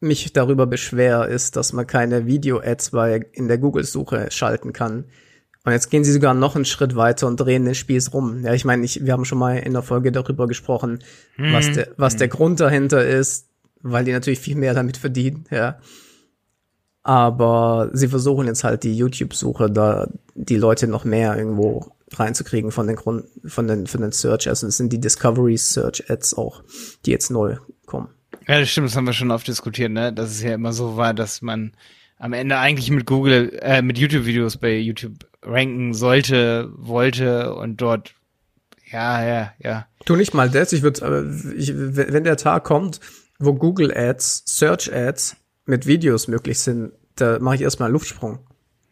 mich 0.00 0.32
darüber 0.32 0.66
beschwer, 0.66 1.26
ist, 1.28 1.56
dass 1.56 1.72
man 1.72 1.86
keine 1.86 2.26
Video-Ads 2.26 2.90
bei 2.90 3.26
in 3.32 3.48
der 3.48 3.58
Google-Suche 3.58 4.30
schalten 4.30 4.72
kann. 4.72 5.06
Und 5.66 5.72
jetzt 5.72 5.90
gehen 5.90 6.04
sie 6.04 6.12
sogar 6.12 6.32
noch 6.32 6.54
einen 6.54 6.64
Schritt 6.64 6.94
weiter 6.94 7.26
und 7.26 7.40
drehen 7.40 7.64
den 7.64 7.74
Spieß 7.74 8.12
rum. 8.14 8.44
Ja, 8.44 8.54
ich 8.54 8.64
meine, 8.64 8.84
ich, 8.84 9.04
wir 9.04 9.12
haben 9.12 9.24
schon 9.24 9.38
mal 9.38 9.58
in 9.58 9.72
der 9.72 9.82
Folge 9.82 10.12
darüber 10.12 10.46
gesprochen, 10.46 11.00
was 11.36 11.72
der, 11.72 11.88
was 11.96 12.14
der 12.14 12.28
Grund 12.28 12.60
dahinter 12.60 13.04
ist, 13.04 13.48
weil 13.82 14.04
die 14.04 14.12
natürlich 14.12 14.38
viel 14.38 14.54
mehr 14.54 14.74
damit 14.74 14.96
verdienen, 14.96 15.44
ja. 15.50 15.80
Aber 17.02 17.90
sie 17.92 18.06
versuchen 18.06 18.46
jetzt 18.46 18.62
halt 18.62 18.84
die 18.84 18.96
YouTube-Suche 18.96 19.68
da 19.68 20.08
die 20.36 20.56
Leute 20.56 20.86
noch 20.86 21.04
mehr 21.04 21.36
irgendwo 21.36 21.92
reinzukriegen 22.12 22.70
von 22.70 22.86
den 22.86 22.94
Grund, 22.94 23.24
von 23.44 23.66
den, 23.66 23.88
von 23.88 24.02
den 24.02 24.12
Search 24.12 24.48
Ads. 24.48 24.62
Und 24.62 24.68
es 24.68 24.76
sind 24.76 24.92
die 24.92 25.00
Discovery 25.00 25.56
Search 25.56 26.08
Ads 26.08 26.34
auch, 26.34 26.62
die 27.04 27.10
jetzt 27.10 27.30
neu 27.30 27.56
kommen. 27.86 28.06
Ja, 28.46 28.60
das 28.60 28.70
stimmt, 28.70 28.86
das 28.86 28.94
haben 28.94 29.06
wir 29.06 29.12
schon 29.12 29.32
oft 29.32 29.48
diskutiert, 29.48 29.90
ne? 29.90 30.12
Dass 30.12 30.30
es 30.30 30.42
ja 30.42 30.54
immer 30.54 30.72
so 30.72 30.96
war, 30.96 31.12
dass 31.12 31.42
man 31.42 31.72
am 32.18 32.32
Ende 32.32 32.56
eigentlich 32.58 32.90
mit 32.90 33.04
Google, 33.04 33.58
äh, 33.60 33.82
mit 33.82 33.98
YouTube-Videos 33.98 34.58
bei 34.58 34.76
YouTube 34.78 35.26
ranken 35.46 35.94
sollte, 35.94 36.70
wollte 36.76 37.54
und 37.54 37.80
dort, 37.80 38.14
ja, 38.92 39.24
ja, 39.24 39.52
ja. 39.58 39.86
Tu 40.04 40.16
nicht 40.16 40.34
mal 40.34 40.50
das, 40.50 40.72
ich 40.72 40.82
würde, 40.82 41.34
ich, 41.56 41.72
wenn 41.74 42.24
der 42.24 42.36
Tag 42.36 42.64
kommt, 42.64 43.00
wo 43.38 43.54
Google 43.54 43.96
Ads, 43.96 44.44
Search 44.46 44.92
Ads 44.92 45.36
mit 45.64 45.86
Videos 45.86 46.28
möglich 46.28 46.58
sind, 46.58 46.92
da 47.16 47.38
mache 47.38 47.56
ich 47.56 47.62
erstmal 47.62 47.88
einen 47.88 47.94
Luftsprung. 47.94 48.38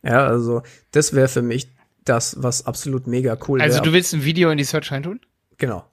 Ja, 0.03 0.27
also 0.27 0.63
das 0.91 1.13
wäre 1.15 1.29
für 1.29 1.43
mich 1.43 1.69
das, 2.05 2.37
was 2.43 2.67
absolut 2.67 3.07
mega 3.07 3.39
cool 3.49 3.59
wäre. 3.59 3.69
Also 3.69 3.81
du 3.81 3.93
willst 3.93 4.13
ein 4.15 4.25
Video 4.25 4.51
in 4.51 4.59
die 4.59 4.65
Search 4.65 4.91
reintun? 4.93 5.21
genau. 5.59 5.85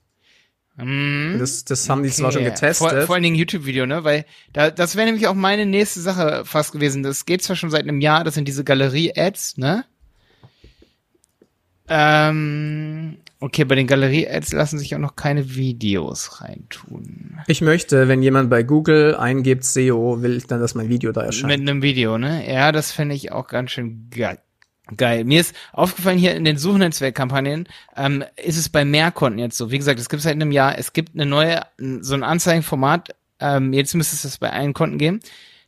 Mhm. 0.76 1.36
Das, 1.38 1.64
das 1.64 1.88
haben 1.90 2.02
die 2.02 2.08
zwar 2.08 2.32
schon 2.32 2.42
Okay. 2.42 2.50
getestet. 2.50 2.88
Vor, 2.90 3.00
vor 3.02 3.14
allen 3.14 3.22
Dingen 3.22 3.36
YouTube-Video, 3.36 3.84
ne? 3.84 4.04
Weil 4.04 4.24
da, 4.54 4.70
das 4.70 4.96
wäre 4.96 5.04
nämlich 5.04 5.26
auch 5.26 5.34
meine 5.34 5.66
nächste 5.66 6.00
Sache 6.00 6.44
fast 6.46 6.72
gewesen. 6.72 7.02
Das 7.02 7.26
geht 7.26 7.42
zwar 7.42 7.56
schon 7.56 7.70
seit 7.70 7.82
einem 7.82 8.00
Jahr, 8.00 8.24
das 8.24 8.34
sind 8.34 8.48
diese 8.48 8.64
Galerie-Ads, 8.64 9.58
ne? 9.58 9.84
Ähm, 11.88 13.18
okay, 13.40 13.64
bei 13.64 13.74
den 13.74 13.86
Galerie-Ads 13.86 14.52
lassen 14.52 14.78
sich 14.78 14.94
auch 14.94 14.98
noch 15.00 15.16
keine 15.16 15.54
Videos 15.54 16.40
reintun. 16.40 17.40
ich 17.46 17.60
möchte, 17.60 18.08
wenn 18.08 18.22
jemand 18.22 18.50
bei 18.50 18.62
Google 18.62 19.16
eingibt 19.16 19.64
SEO, 19.64 20.22
will 20.22 20.36
ich 20.36 20.46
dann, 20.46 20.60
dass 20.60 20.74
mein 20.74 20.88
Video 20.88 21.12
da 21.12 21.20
Mit 21.22 21.26
erscheint. 21.28 21.52
einem 21.68 21.82
Video, 21.82 22.18
ne? 22.18 22.50
Ja, 22.50 22.72
das 22.72 22.92
fände 22.92 23.14
ich 23.14 23.32
auch 23.32 23.48
ganz 23.48 23.72
schön 23.72 24.08
geil. 24.10 24.38
Geil. 24.96 25.24
Mir 25.24 25.40
ist 25.40 25.54
aufgefallen 25.72 26.18
hier 26.18 26.34
in 26.34 26.44
den 26.44 26.58
Suchnetzwerkkampagnen, 26.58 27.68
ähm, 27.96 28.24
ist 28.36 28.58
es 28.58 28.68
bei 28.68 28.84
mehr 28.84 29.10
Konten 29.12 29.38
jetzt 29.38 29.56
so. 29.56 29.70
Wie 29.70 29.78
gesagt, 29.78 30.00
es 30.00 30.08
gibt 30.08 30.22
seit 30.22 30.34
einem 30.34 30.50
Jahr, 30.52 30.76
es 30.78 30.92
gibt 30.92 31.14
eine 31.14 31.24
neue, 31.24 31.60
so 32.00 32.14
ein 32.14 32.22
Anzeigenformat, 32.24 33.14
ähm, 33.40 33.72
jetzt 33.72 33.94
müsste 33.94 34.16
es 34.16 34.22
das 34.22 34.38
bei 34.38 34.50
allen 34.52 34.72
Konten 34.74 34.98
geben. 34.98 35.20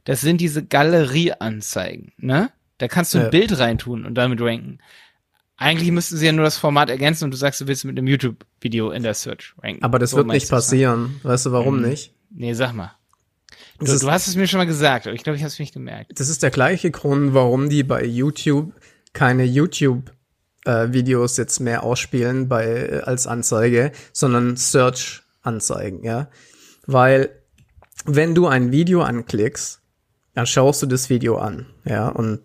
Das 0.04 0.21
sind 0.21 0.40
diese 0.40 0.64
Galerieanzeigen, 0.64 2.12
ne? 2.18 2.50
Da 2.78 2.88
kannst 2.88 3.14
du 3.14 3.18
ein 3.18 3.25
Ja. 3.25 3.30
Bild 3.30 3.56
reintun 3.59 4.04
und 4.04 4.14
damit 4.16 4.40
ranken. 4.40 4.78
Eigentlich 5.57 5.91
müssten 5.93 6.17
sie 6.17 6.27
ja 6.27 6.33
nur 6.33 6.45
das 6.45 6.57
Format 6.59 6.91
ergänzen 6.91 7.25
und 7.25 7.31
du 7.31 7.37
sagst, 7.37 7.61
du 7.61 7.67
willst 7.67 7.85
mit 7.85 7.97
einem 7.97 8.07
YouTube-Video 8.09 8.91
in 8.91 9.03
der 9.03 9.15
Search 9.15 9.55
ranken. 9.63 9.83
Aber 9.85 9.99
das 9.99 10.11
So 10.11 10.17
wird 10.19 10.27
nicht 10.29 10.51
ne? 10.51 10.57
passieren. 10.57 11.21
Weißt 11.23 11.47
du, 11.47 11.53
warum 11.53 11.77
Mhm. 11.81 11.89
nicht? 11.89 12.13
Nee, 12.31 12.55
sag 12.55 12.73
mal. 12.73 12.93
Du, 13.79 13.87
Das 13.87 13.95
ist- 13.97 14.03
du 14.03 14.11
hast 14.11 14.27
es 14.29 14.37
mir 14.37 14.47
schon 14.49 14.59
mal 14.59 14.67
gesagt, 14.67 15.07
aber 15.07 15.15
ich 15.15 15.23
glaube, 15.23 15.37
ich 15.37 15.43
habe 15.43 15.49
es 15.49 15.59
nicht 15.59 15.73
gemerkt. 15.75 16.19
Das 16.19 16.29
ist 16.29 16.43
der 16.43 16.51
gleiche 16.51 16.91
Grund, 16.91 17.35
warum 17.35 17.69
die 17.69 17.83
bei 17.85 18.05
YouTube 18.05 18.73
keine 19.13 19.45
YouTube-Videos 19.45 21.37
jetzt 21.37 21.61
mehr 21.61 21.83
ausspielen 21.83 22.49
bei, 22.49 22.65
äh, 22.67 23.01
als 23.05 23.27
Anzeige, 23.27 23.93
sondern 24.13 24.57
Search-Anzeigen, 24.57 26.05
ja. 26.05 26.29
Weil, 26.87 27.31
wenn 28.05 28.35
du 28.35 28.47
ein 28.47 28.73
Video 28.73 29.03
anklickst, 29.03 29.81
dann 30.35 30.47
schaust 30.47 30.83
du 30.83 30.87
das 30.87 31.11
Video 31.11 31.37
an, 31.39 31.67
ja, 31.85 32.09
und 32.09 32.41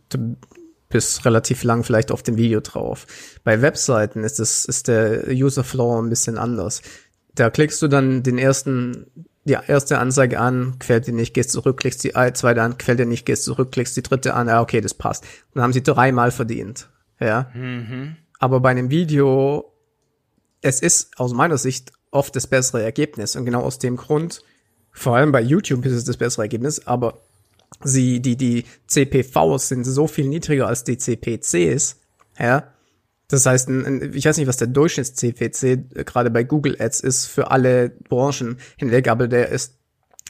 du 0.90 0.94
bist 0.94 1.24
relativ 1.26 1.64
lang 1.64 1.84
vielleicht 1.84 2.12
auf 2.12 2.24
dem 2.24 2.38
Video 2.38 2.60
drauf. 2.62 3.06
Bei 3.44 3.62
Webseiten 3.62 4.24
ist 4.24 4.40
das, 4.40 4.66
ist 4.66 4.88
der 4.88 5.28
User 5.30 5.64
Flow 5.64 6.02
ein 6.02 6.10
bisschen 6.10 6.38
anders. 6.38 6.82
Da 7.36 7.50
klickst 7.50 7.82
du 7.82 7.88
dann 7.88 8.24
den 8.24 8.40
ersten, 8.40 9.06
die 9.44 9.58
erste 9.68 10.00
Anzeige 10.00 10.40
an, 10.40 10.76
gefällt 10.80 11.08
dir 11.08 11.14
nicht, 11.14 11.34
gehst 11.34 11.52
zurück, 11.52 11.78
klickst 11.80 12.04
die 12.04 12.14
zweite 12.34 12.62
an, 12.62 12.78
gefällt 12.78 13.00
dir 13.00 13.06
nicht, 13.06 13.26
gehst 13.26 13.44
zurück, 13.44 13.72
klickst 13.72 13.96
die 13.98 14.04
dritte 14.04 14.34
an, 14.34 14.48
ja, 14.48 14.62
okay, 14.62 14.82
das 14.82 14.96
passt. 14.96 15.26
Dann 15.54 15.64
haben 15.64 15.74
sie 15.74 15.84
dreimal 15.84 16.32
verdient, 16.32 16.90
ja. 17.20 17.52
Mhm. 17.54 18.16
Aber 18.40 18.60
bei 18.60 18.70
einem 18.70 18.90
Video, 18.90 19.72
es 20.62 20.82
ist 20.82 21.20
aus 21.20 21.34
meiner 21.34 21.58
Sicht 21.58 21.92
oft 22.10 22.36
das 22.36 22.48
bessere 22.48 22.84
Ergebnis. 22.84 23.36
Und 23.36 23.46
genau 23.46 23.62
aus 23.62 23.78
dem 23.78 23.96
Grund, 23.96 24.42
vor 24.92 25.16
allem 25.16 25.32
bei 25.32 25.42
YouTube 25.42 25.86
ist 25.86 25.94
es 25.94 26.06
das 26.06 26.18
bessere 26.18 26.44
Ergebnis, 26.44 26.88
aber 26.88 27.22
sie, 27.84 28.22
die, 28.22 28.36
die 28.36 28.66
CPVs 28.88 29.70
sind 29.70 29.84
so 29.84 30.08
viel 30.08 30.28
niedriger 30.28 30.68
als 30.68 30.84
die 30.84 30.98
CPCs, 30.98 31.98
ja. 32.40 32.74
Das 33.28 33.46
heißt, 33.46 33.70
ich 33.70 34.26
weiß 34.26 34.38
nicht, 34.38 34.48
was 34.48 34.58
der 34.58 34.68
Durchschnitts-CPC 34.68 35.96
äh, 35.96 36.04
gerade 36.04 36.32
bei 36.32 36.44
Google 36.44 36.76
Ads 36.80 37.02
ist 37.02 37.28
für 37.28 37.52
alle 37.52 37.90
Branchen 37.90 38.58
hinweg, 38.78 39.08
aber 39.08 39.28
der 39.28 39.50
ist 39.50 39.78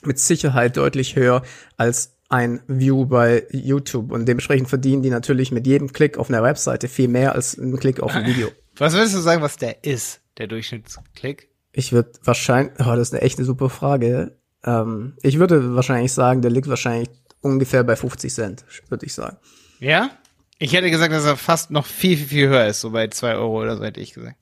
mit 0.04 0.18
Sicherheit 0.18 0.76
deutlich 0.76 1.16
höher 1.16 1.42
als 1.76 2.16
ein 2.28 2.60
View 2.68 3.06
bei 3.06 3.46
YouTube 3.50 4.12
und 4.12 4.26
dementsprechend 4.26 4.68
verdienen 4.68 5.02
die 5.02 5.10
natürlich 5.10 5.50
mit 5.50 5.66
jedem 5.66 5.92
Klick 5.92 6.16
auf 6.16 6.28
einer 6.28 6.42
Webseite 6.42 6.88
viel 6.88 7.08
mehr 7.08 7.34
als 7.34 7.56
ein 7.56 7.76
Klick 7.78 8.00
auf 8.00 8.14
ein 8.14 8.26
Video. 8.26 8.48
Was 8.76 8.94
würdest 8.94 9.14
du 9.14 9.18
sagen, 9.18 9.42
was 9.42 9.56
der 9.56 9.84
ist, 9.84 10.22
der 10.38 10.46
Durchschnittsklick? 10.46 11.50
Ich 11.72 11.92
würde 11.92 12.12
wahrscheinlich, 12.24 12.74
oh, 12.78 12.94
das 12.94 13.08
ist 13.08 13.14
eine 13.14 13.20
echt 13.22 13.38
eine 13.38 13.44
super 13.44 13.68
Frage. 13.68 14.38
Ähm, 14.64 15.16
ich 15.22 15.38
würde 15.38 15.74
wahrscheinlich 15.74 16.12
sagen, 16.12 16.40
der 16.40 16.50
liegt 16.50 16.68
wahrscheinlich 16.68 17.10
ungefähr 17.40 17.84
bei 17.84 17.96
50 17.96 18.32
Cent, 18.32 18.64
würde 18.88 19.06
ich 19.06 19.14
sagen. 19.14 19.36
Ja? 19.78 20.10
Ich 20.58 20.72
hätte 20.72 20.90
gesagt, 20.90 21.12
dass 21.12 21.24
er 21.24 21.36
fast 21.36 21.70
noch 21.70 21.86
viel, 21.86 22.16
viel, 22.16 22.26
viel 22.26 22.48
höher 22.48 22.66
ist, 22.66 22.82
so 22.82 22.90
bei 22.90 23.08
zwei 23.08 23.34
Euro 23.34 23.62
oder 23.62 23.76
so 23.76 23.84
hätte 23.84 24.00
ich 24.00 24.12
gesagt. 24.12 24.36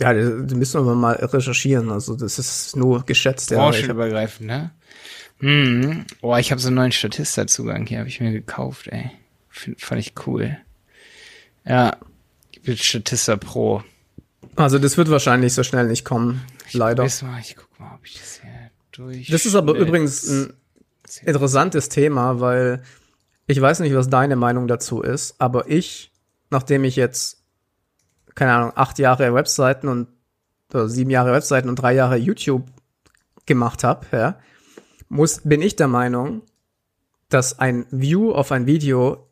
Ja, 0.00 0.12
da 0.12 0.56
müssen 0.56 0.84
wir 0.84 0.94
mal 0.94 1.14
recherchieren. 1.14 1.90
Also 1.90 2.16
das 2.16 2.38
ist 2.38 2.76
nur 2.76 3.04
geschätzt. 3.04 3.50
Ja, 3.50 3.56
ich 3.68 3.76
Branchenübergreifend, 3.76 4.46
ne? 4.46 4.72
Hm. 5.38 6.04
Oh, 6.22 6.36
ich 6.36 6.50
habe 6.50 6.60
so 6.60 6.68
einen 6.68 6.76
neuen 6.76 6.92
Statista-Zugang 6.92 7.86
hier, 7.86 7.98
habe 7.98 8.08
ich 8.08 8.20
mir 8.20 8.32
gekauft, 8.32 8.88
ey. 8.88 9.10
Find, 9.48 9.80
fand 9.80 10.00
ich 10.00 10.14
cool. 10.26 10.56
Ja, 11.64 11.96
mit 12.64 12.78
Statista 12.80 13.36
Pro. 13.36 13.82
also 14.56 14.78
das 14.78 14.96
wird 14.96 15.10
wahrscheinlich 15.10 15.54
so 15.54 15.62
schnell 15.62 15.86
nicht 15.86 16.04
kommen, 16.04 16.42
leider. 16.72 17.04
Weißt 17.04 17.22
du 17.22 17.26
mal, 17.26 17.40
ich 17.40 17.56
guck 17.56 17.78
mal, 17.78 17.94
ob 17.94 18.04
ich 18.04 18.14
das 18.14 18.40
hier 18.40 18.63
durch. 18.98 19.28
Das 19.28 19.46
ist 19.46 19.54
aber 19.54 19.74
übrigens 19.74 20.28
ein 20.28 20.54
interessantes 21.24 21.88
Thema, 21.88 22.40
weil 22.40 22.82
ich 23.46 23.60
weiß 23.60 23.80
nicht, 23.80 23.94
was 23.94 24.08
deine 24.08 24.36
Meinung 24.36 24.68
dazu 24.68 25.02
ist, 25.02 25.34
aber 25.38 25.68
ich, 25.68 26.12
nachdem 26.50 26.84
ich 26.84 26.96
jetzt, 26.96 27.42
keine 28.34 28.52
Ahnung, 28.52 28.72
acht 28.74 28.98
Jahre 28.98 29.34
Webseiten 29.34 29.88
und 29.88 30.08
oder 30.72 30.88
sieben 30.88 31.10
Jahre 31.10 31.32
Webseiten 31.32 31.68
und 31.68 31.76
drei 31.76 31.94
Jahre 31.94 32.16
YouTube 32.16 32.66
gemacht 33.46 33.84
habe, 33.84 34.06
ja, 34.10 34.38
muss, 35.08 35.40
bin 35.44 35.62
ich 35.62 35.76
der 35.76 35.88
Meinung, 35.88 36.42
dass 37.28 37.58
ein 37.58 37.86
View 37.90 38.32
auf 38.32 38.50
ein 38.50 38.66
Video 38.66 39.28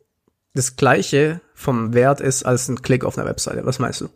das 0.55 0.77
gleiche 0.77 1.41
vom 1.55 1.95
Wert 1.95 2.21
ist 2.21 2.45
als 2.45 2.69
ein 2.69 2.83
Klick 2.83 3.05
auf 3.05 3.19
einer 3.19 3.27
Webseite. 3.27 3.65
Was 3.65 3.79
meinst 3.79 4.03
du? 4.03 4.09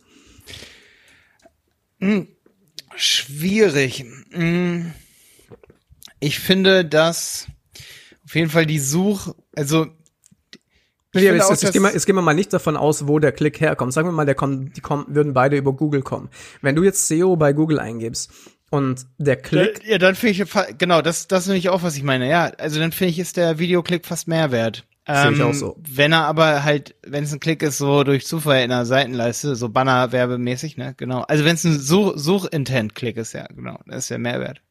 Schwierig. 2.95 4.05
Hm. 4.31 4.93
Ich 6.21 6.39
finde, 6.39 6.85
dass 6.85 7.47
auf 8.25 8.35
jeden 8.35 8.51
Fall 8.51 8.67
die 8.67 8.79
Such, 8.79 9.35
also 9.55 9.87
ich 11.13 11.23
Ja, 11.23 11.31
finde 11.31 11.37
jetzt, 11.37 11.45
auch, 11.47 11.51
jetzt, 11.63 11.73
gehen 11.73 11.83
wir, 11.83 11.93
jetzt 11.93 12.07
gehen 12.07 12.15
wir 12.15 12.23
mal 12.23 12.35
nicht 12.35 12.53
davon 12.53 12.77
aus, 12.77 13.07
wo 13.07 13.19
der 13.19 13.33
Klick 13.33 13.61
herkommt. 13.61 13.93
Sagen 13.93 14.09
wir 14.09 14.13
mal, 14.13 14.27
der 14.27 14.35
kommt, 14.35 14.77
die 14.77 14.81
kommen, 14.81 15.07
würden 15.09 15.33
beide 15.35 15.57
über 15.57 15.73
Google 15.73 16.03
kommen. 16.03 16.29
Wenn 16.63 16.75
du 16.75 16.83
jetzt 16.85 17.07
SEO 17.07 17.37
bei 17.37 17.53
Google 17.53 17.79
eingibst 17.79 18.31
und 18.71 19.07
der 19.19 19.37
Klick, 19.37 19.83
Ja, 19.87 19.99
dann 19.99 20.15
finde 20.15 20.43
ich, 20.43 20.79
genau, 20.79 21.01
das, 21.03 21.29
das 21.29 21.45
finde 21.45 21.59
ich 21.59 21.69
auch, 21.71 21.83
was 21.83 21.97
ich 21.97 22.03
meine. 22.03 22.29
Ja, 22.29 22.47
also 22.59 22.81
dann 22.81 22.93
finde 22.93 23.13
ich, 23.13 23.19
ist 23.19 23.37
der 23.37 23.59
Videoklick 23.59 24.05
fast 24.07 24.29
mehr 24.29 24.51
wert. 24.51 24.85
Sehe 25.09 25.31
ich 25.31 25.43
auch 25.43 25.55
so. 25.55 25.77
Wenn 25.89 26.13
er 26.13 26.25
aber 26.25 26.65
halt, 26.65 26.97
wenn 27.07 27.23
es 27.23 27.33
ein 27.33 27.39
Klick 27.39 27.63
ist, 27.63 27.79
so 27.79 28.03
durch 28.03 28.27
Zufall 28.27 28.65
in 28.65 28.71
der 28.71 28.85
Seitenleiste, 28.85 29.55
so 29.55 29.69
Banner-werbemäßig, 29.69 30.77
ne, 30.79 30.95
genau. 30.97 31.21
Also 31.23 31.45
wenn 31.45 31.55
es 31.55 31.63
ein 31.63 31.79
Such- 31.79 32.15
Such-Intent-Klick 32.19 33.17
ist, 33.17 33.33
ja, 33.33 33.47
genau, 33.55 33.79
das 33.87 33.99
ist 33.99 34.11
der 34.11 34.19
Mehrwert. 34.19 34.63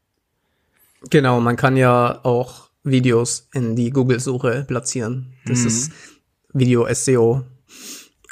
Genau, 1.09 1.39
man 1.39 1.55
kann 1.55 1.77
ja 1.77 2.23
auch 2.23 2.69
Videos 2.83 3.47
in 3.53 3.75
die 3.75 3.89
Google-Suche 3.89 4.65
platzieren. 4.67 5.33
Das 5.45 5.61
Mhm. 5.61 5.67
ist 5.67 5.91
Video-SEO. 6.53 7.43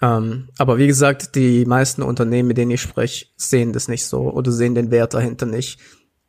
Ähm, 0.01 0.49
aber 0.57 0.77
wie 0.77 0.87
gesagt, 0.87 1.35
die 1.35 1.65
meisten 1.65 2.01
Unternehmen, 2.01 2.47
mit 2.49 2.57
denen 2.57 2.71
ich 2.71 2.81
spreche, 2.81 3.27
sehen 3.37 3.73
das 3.73 3.87
nicht 3.87 4.05
so 4.05 4.31
oder 4.31 4.51
sehen 4.51 4.75
den 4.75 4.91
Wert 4.91 5.13
dahinter 5.13 5.45
nicht. 5.45 5.79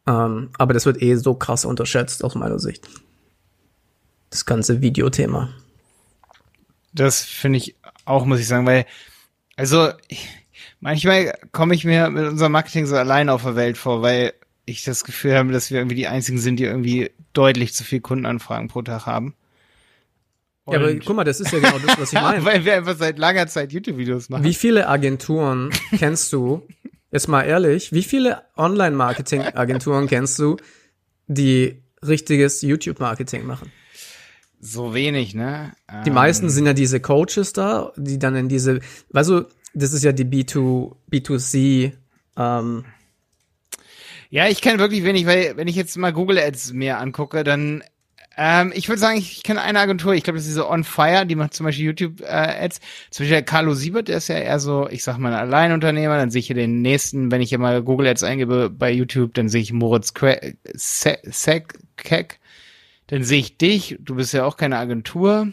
Ähm, 0.07 0.51
aber 0.59 0.75
das 0.75 0.87
wird 0.87 1.03
eh 1.03 1.17
so 1.17 1.35
krass 1.35 1.65
unterschätzt 1.65 2.23
aus 2.25 2.35
meiner 2.35 2.59
Sicht. 2.59 2.89
Das 4.31 4.45
ganze 4.47 4.81
Videothema. 4.81 5.51
Das 6.93 7.23
finde 7.23 7.59
ich 7.59 7.77
auch, 8.05 8.25
muss 8.27 8.41
ich 8.41 8.47
sagen, 8.47 8.67
weil, 8.67 8.87
also, 9.57 9.89
manchmal 10.81 11.37
komme 11.53 11.75
ich 11.75 11.85
mir 11.85 12.11
mit 12.11 12.27
unserem 12.27 12.53
Marketing 12.53 12.87
so 12.87 12.97
allein 12.97 13.29
auf 13.29 13.43
der 13.43 13.57
Welt 13.57 13.79
vor, 13.79 14.03
weil 14.03 14.35
ich 14.67 14.83
das 14.85 15.05
Gefühl 15.05 15.35
habe, 15.37 15.53
dass 15.53 15.71
wir 15.71 15.79
irgendwie 15.79 15.97
die 15.97 16.07
einzigen 16.09 16.39
sind, 16.39 16.57
die 16.57 16.65
irgendwie 16.65 17.11
deutlich 17.33 17.75
zu 17.75 17.85
viel 17.85 18.01
Kundenanfragen 18.01 18.69
pro 18.69 18.83
Tag 18.83 19.07
haben. 19.07 19.35
Ja, 20.67 20.79
aber 20.79 20.89
Und- 20.89 21.05
guck 21.05 21.17
mal, 21.17 21.25
das 21.25 21.41
ist 21.41 21.53
ja 21.53 21.59
genau 21.59 21.79
das, 21.79 21.99
was 21.99 22.13
ich 22.13 22.21
meine. 22.21 22.45
weil 22.45 22.65
wir 22.65 22.75
einfach 22.75 22.97
seit 22.97 23.19
langer 23.19 23.47
Zeit 23.47 23.73
YouTube-Videos 23.73 24.31
machen. 24.31 24.45
Wie 24.45 24.55
viele 24.55 24.89
Agenturen 24.89 25.71
kennst 25.99 26.33
du? 26.33 26.67
Jetzt 27.13 27.29
mal 27.29 27.43
ehrlich, 27.43 27.93
wie 27.93 28.03
viele 28.03 28.43
Online-Marketing-Agenturen 28.57 30.07
kennst 30.09 30.39
du, 30.39 30.57
die 31.27 31.83
richtiges 32.03 32.63
YouTube-Marketing 32.63 33.47
machen? 33.47 33.71
So 34.61 34.95
wenig, 34.95 35.35
ne? 35.35 35.75
Die 36.07 36.11
meisten 36.11 36.49
sind 36.49 36.65
ja 36.67 36.73
diese 36.73 36.99
Coaches 37.01 37.53
da, 37.53 37.93
die 37.97 38.19
dann 38.19 38.35
in 38.35 38.49
diese, 38.49 38.81
weißt 39.11 39.31
du, 39.31 39.47
das 39.75 39.93
ist 39.93 40.03
ja 40.05 40.13
die 40.13 40.25
B2, 40.25 40.95
B2C, 41.13 41.93
ähm, 42.37 42.85
Ja, 44.35 44.49
ich 44.49 44.61
kenne 44.61 44.81
wirklich 44.81 45.05
wenig, 45.05 45.27
weil 45.27 45.57
wenn 45.57 45.69
ich 45.69 45.77
jetzt 45.77 45.97
mal 45.97 46.13
Google 46.13 46.41
Ads 46.41 46.73
mir 46.73 46.99
angucke, 46.99 47.45
dann 47.45 47.85
ähm, 48.37 48.73
ich 48.75 48.89
würde 48.89 48.99
sagen, 48.99 49.17
ich, 49.17 49.45
kenne 49.45 49.63
eine 49.63 49.79
Agentur, 49.79 50.13
ich 50.13 50.25
glaube, 50.25 50.39
das 50.39 50.47
ist 50.47 50.55
diese 50.55 50.69
On 50.69 50.83
Fire, 50.83 51.25
die 51.25 51.37
macht 51.37 51.55
zum 51.55 51.67
Beispiel 51.67 51.85
YouTube 51.85 52.21
äh, 52.21 52.25
Ads. 52.65 52.81
Zum 53.13 53.23
Beispiel 53.23 53.29
der 53.37 53.45
Carlo 53.45 53.75
Siebert, 53.75 54.09
der 54.09 54.17
ist 54.17 54.27
ja 54.27 54.35
eher 54.35 54.59
so, 54.59 54.89
ich 54.91 55.05
sag 55.05 55.19
mal, 55.19 55.33
ein 55.33 55.39
Alleinunternehmer, 55.39 56.17
dann 56.17 56.31
sehe 56.31 56.41
ich 56.41 56.49
hier 56.49 56.57
den 56.57 56.83
nächsten, 56.83 57.31
wenn 57.31 57.43
ich 57.43 57.51
hier 57.51 57.61
mal 57.61 57.81
Google 57.81 58.09
Ads 58.09 58.25
eingebe 58.25 58.71
bei 58.71 58.91
YouTube, 58.91 59.35
dann 59.35 59.49
sehe 59.49 59.63
ich 59.63 59.73
Moritz 59.73 60.15
Que- 60.15 60.57
Se 60.73 61.17
Sek 61.23 61.75
Keck, 61.97 62.41
dann 63.07 63.23
sehe 63.23 63.39
ich 63.39 63.57
dich, 63.57 63.99
du 64.01 64.17
bist 64.17 64.33
ja 64.33 64.45
auch 64.45 64.57
keine 64.57 64.79
Agentur. 64.79 65.53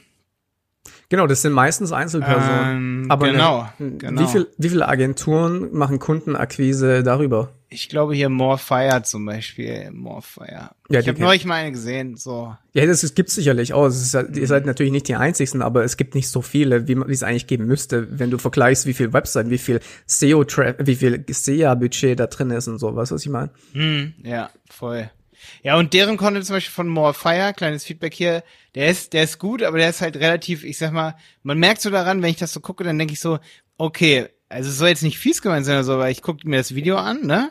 genau, 1.07 1.27
das 1.27 1.43
sind 1.43 1.53
meistens 1.53 1.91
Einzelpersonen. 1.91 3.03
Ähm, 3.03 3.05
Aber 3.09 3.29
genau, 3.31 3.69
ne, 3.77 3.91
genau. 4.00 4.21
Wie, 4.23 4.25
viel, 4.27 4.47
wie 4.57 4.69
viele 4.69 4.88
Agenturen 4.88 5.71
machen 5.71 6.00
Kundenakquise 6.00 7.03
darüber? 7.03 7.51
Ich 7.74 7.88
glaube 7.88 8.13
hier 8.13 8.28
More 8.28 8.58
Fire 8.58 9.01
zum 9.04 9.25
Beispiel, 9.25 9.92
More 9.92 10.22
Fire. 10.22 10.72
Ja, 10.90 11.00
ich 11.00 11.08
habe 11.08 11.22
neulich 11.22 11.46
mal 11.46 11.56
eine 11.56 11.72
gesehen, 11.72 12.18
so. 12.18 12.54
Ja, 12.74 12.86
das, 12.86 13.00
das 13.00 13.16
gibt's 13.16 13.34
sicherlich 13.34 13.72
auch. 13.72 13.86
Es 13.86 14.01
ist, 14.01 14.13
halt- 14.13 14.36
ihr 14.36 14.46
seid 14.46 14.66
natürlich 14.66 14.92
nicht 14.92 15.08
die 15.08 15.16
einzigsten, 15.16 15.62
aber 15.62 15.86
es 15.86 15.96
gibt 15.96 16.13
nicht 16.13 16.28
so 16.28 16.42
viele, 16.42 16.90
wie 16.90 16.94
es 17.13 17.24
eigentlich 17.24 17.48
geben 17.48 17.68
müsste, 17.68 18.20
wenn 18.20 18.30
du 18.30 18.38
vergleichst, 18.38 18.86
wie 18.88 18.94
viel 18.94 19.13
Webseiten, 19.13 19.50
wie 19.51 19.58
viel 19.58 19.80
SEO, 20.06 20.46
wie 20.80 20.96
viel 20.96 21.24
SEA-Budget 21.30 22.20
da 22.20 22.28
drin 22.28 22.50
ist 22.51 22.68
und 22.68 22.78
so. 22.78 22.94
Weißt 22.94 23.12
du, 23.12 23.16
was 23.16 23.22
ich 23.24 23.30
meine? 23.32 23.51
Hm, 23.72 24.16
ja, 24.24 24.50
voll. 24.70 25.10
Ja, 25.63 25.78
und 25.78 25.94
deren 25.94 26.18
Content 26.18 26.46
zum 26.46 26.58
Beispiel 26.58 26.74
von 26.74 26.90
More 26.90 27.13
Fire, 27.13 27.54
kleines 27.56 27.86
Feedback 27.86 28.13
hier, 28.13 28.44
der 28.75 28.90
ist, 28.90 29.13
der 29.13 29.24
ist 29.24 29.40
gut, 29.40 29.63
aber 29.63 29.78
der 29.78 29.90
ist 29.90 30.01
halt 30.01 30.18
relativ, 30.18 30.66
ich 30.66 30.78
sag 30.78 30.92
mal, 30.92 31.16
man 31.42 31.58
merkt 31.58 31.82
so 31.82 31.90
daran, 31.90 32.22
wenn 32.22 32.30
ich 32.32 32.38
das 32.38 32.51
so 32.51 32.60
gucke, 32.60 32.84
dann 32.84 33.00
denke 33.00 33.13
ich 33.13 33.20
so, 33.22 33.40
okay, 33.78 34.28
also 34.51 34.70
es 34.70 34.77
soll 34.77 34.89
jetzt 34.89 35.03
nicht 35.03 35.17
fies 35.17 35.41
gemeint 35.41 35.65
sein 35.65 35.75
oder 35.75 35.84
so, 35.84 35.93
aber 35.93 36.10
ich 36.10 36.22
gucke 36.22 36.48
mir 36.48 36.58
das 36.58 36.75
Video 36.75 36.98
an, 36.98 37.25
ne? 37.25 37.50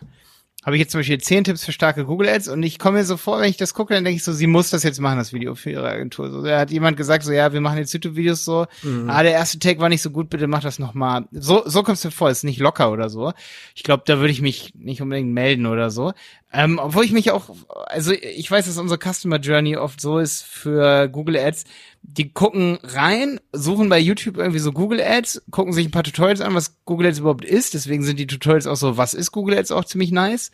habe 0.65 0.77
ich 0.77 0.81
jetzt 0.81 0.93
zum 0.93 0.99
Beispiel 0.99 1.19
zehn 1.19 1.43
Tipps 1.43 1.65
für 1.65 1.73
starke 1.73 2.05
Google 2.05 2.29
Ads 2.29 2.49
und 2.49 2.63
ich 2.63 2.79
komme 2.79 2.99
mir 2.99 3.05
so 3.05 3.17
vor, 3.17 3.41
wenn 3.41 3.49
ich 3.49 3.57
das 3.57 3.73
gucke, 3.73 3.95
dann 3.95 4.05
denke 4.05 4.17
ich 4.17 4.25
so, 4.25 4.33
sie 4.33 4.47
muss 4.47 4.69
das 4.69 4.83
jetzt 4.83 5.01
machen, 5.01 5.17
das 5.17 5.33
Video 5.33 5.55
für 5.55 5.71
ihre 5.71 5.89
Agentur. 5.89 6.31
So, 6.31 6.43
da 6.43 6.59
hat 6.59 6.71
jemand 6.71 6.99
gesagt, 6.99 7.25
so, 7.25 7.33
ja, 7.33 7.55
wir 7.55 7.63
machen 7.63 7.79
jetzt 7.79 7.95
YouTube-Videos 7.95 8.45
so, 8.45 8.67
mhm. 8.83 9.09
ah, 9.09 9.23
der 9.23 9.33
erste 9.33 9.59
Take 9.59 9.81
war 9.81 9.89
nicht 9.89 10.03
so 10.03 10.11
gut, 10.11 10.29
bitte 10.29 10.47
mach 10.49 10.61
das 10.61 10.79
nochmal. 10.79 11.25
So, 11.33 11.63
so 11.65 11.83
kommst 11.83 12.05
du 12.05 12.11
vor, 12.11 12.29
ist 12.29 12.45
nicht 12.45 12.61
locker 12.61 12.93
oder 12.93 13.09
so. 13.09 13.33
Ich 13.75 13.85
glaube, 13.85 14.03
da 14.05 14.19
würde 14.19 14.33
ich 14.33 14.43
mich 14.43 14.75
nicht 14.75 15.01
unbedingt 15.01 15.33
melden 15.33 15.65
oder 15.65 15.91
so. 15.91 16.13
Ähm, 16.53 16.79
obwohl 16.83 17.05
ich 17.05 17.13
mich 17.13 17.31
auch, 17.31 17.49
also 17.87 18.13
ich 18.13 18.51
weiß, 18.51 18.67
dass 18.67 18.77
unsere 18.77 19.01
Customer 19.01 19.39
Journey 19.39 19.79
oft 19.79 20.01
so 20.01 20.19
ist 20.19 20.43
für 20.43 21.09
Google 21.09 21.39
Ads, 21.39 21.65
die 22.03 22.33
gucken 22.33 22.79
rein, 22.83 23.41
suchen 23.53 23.89
bei 23.89 23.99
YouTube 23.99 24.37
irgendwie 24.37 24.59
so 24.59 24.73
Google 24.73 25.01
Ads, 25.01 25.43
gucken 25.51 25.73
sich 25.73 25.87
ein 25.87 25.91
paar 25.91 26.03
Tutorials 26.03 26.41
an, 26.41 26.55
was 26.55 26.77
Google 26.85 27.07
Ads 27.09 27.21
überhaupt 27.21 27.45
ist. 27.45 27.75
Deswegen 27.75 28.03
sind 28.03 28.19
die 28.19 28.27
Tutorials 28.27 28.67
auch 28.67 28.77
so, 28.77 28.97
was 28.97 29.15
ist 29.15 29.33
Google 29.33 29.59
Ads 29.59 29.71
auch 29.71 29.85
ziemlich 29.85 30.11
nice. 30.11 30.51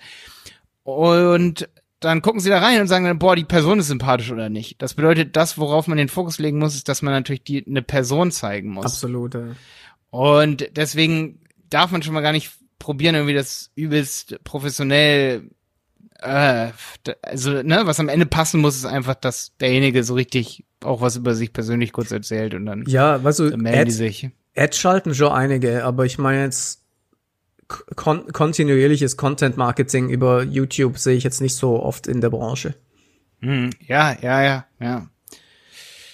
Und 0.83 1.69
dann 2.01 2.21
gucken 2.23 2.41
sie 2.41 2.51
da 2.51 2.59
rein 2.59 2.81
und 2.81 2.89
sagen 2.89 3.05
dann, 3.05 3.19
boah, 3.19 3.37
die 3.37 3.45
Person 3.45 3.79
ist 3.79 3.87
sympathisch 3.87 4.31
oder 4.31 4.49
nicht. 4.49 4.83
Das 4.83 4.95
bedeutet, 4.95 5.35
das, 5.35 5.57
worauf 5.57 5.87
man 5.87 5.99
den 5.99 6.09
Fokus 6.09 6.39
legen 6.39 6.59
muss, 6.59 6.75
ist, 6.75 6.89
dass 6.89 7.03
man 7.03 7.15
natürlich 7.15 7.45
die, 7.45 7.67
eine 7.67 7.83
Person 7.83 8.31
zeigen 8.31 8.71
muss. 8.71 8.85
Absolut. 8.85 9.35
Ja. 9.35 9.57
Und 10.11 10.69
deswegen 10.77 11.41
darf 11.71 11.91
man 11.91 12.03
schon 12.03 12.15
mal 12.15 12.21
gar 12.21 12.33
nicht 12.33 12.53
probieren, 12.79 13.15
irgendwie 13.15 13.35
das 13.35 13.71
übelst 13.75 14.39
professionell 14.45 15.51
äh, 16.21 16.69
also, 17.23 17.63
ne, 17.63 17.83
was 17.85 18.01
am 18.01 18.09
Ende 18.09 18.27
passen 18.27 18.61
muss, 18.61 18.77
ist 18.77 18.85
einfach, 18.85 19.15
dass 19.15 19.57
derjenige 19.59 20.05
so 20.05 20.15
richtig 20.15 20.65
auch 20.83 21.01
was 21.01 21.17
über 21.17 21.35
sich 21.35 21.53
persönlich 21.53 21.93
kurz 21.93 22.11
erzählt 22.11 22.55
und 22.55 22.67
dann 22.67 22.85
ja, 22.87 23.23
weißt 23.23 23.39
du, 23.41 23.57
melden 23.57 23.81
Ad, 23.81 23.85
die 23.87 23.91
sich. 23.93 24.31
Ads 24.57 24.79
schalten 24.79 25.15
schon 25.15 25.33
einige, 25.33 25.85
aber 25.85 26.05
ich 26.07 26.19
meine 26.19 26.45
jetzt 26.45 26.83
kon 27.97 28.33
kontinuierliches 28.33 29.17
Content 29.17 29.57
Marketing 29.57 30.09
über 30.09 30.43
YouTube 30.43 30.99
sehe 30.99 31.17
ich 31.17 31.25
jetzt 31.25 31.41
nicht 31.41 31.57
so 31.57 31.83
oft 31.83 32.07
in 32.07 32.21
der 32.21 32.31
Branche. 32.31 32.75
Hm, 33.41 33.71
ja, 33.87 34.17
ja, 34.21 34.43
ja, 34.43 34.67
ja. 34.81 35.09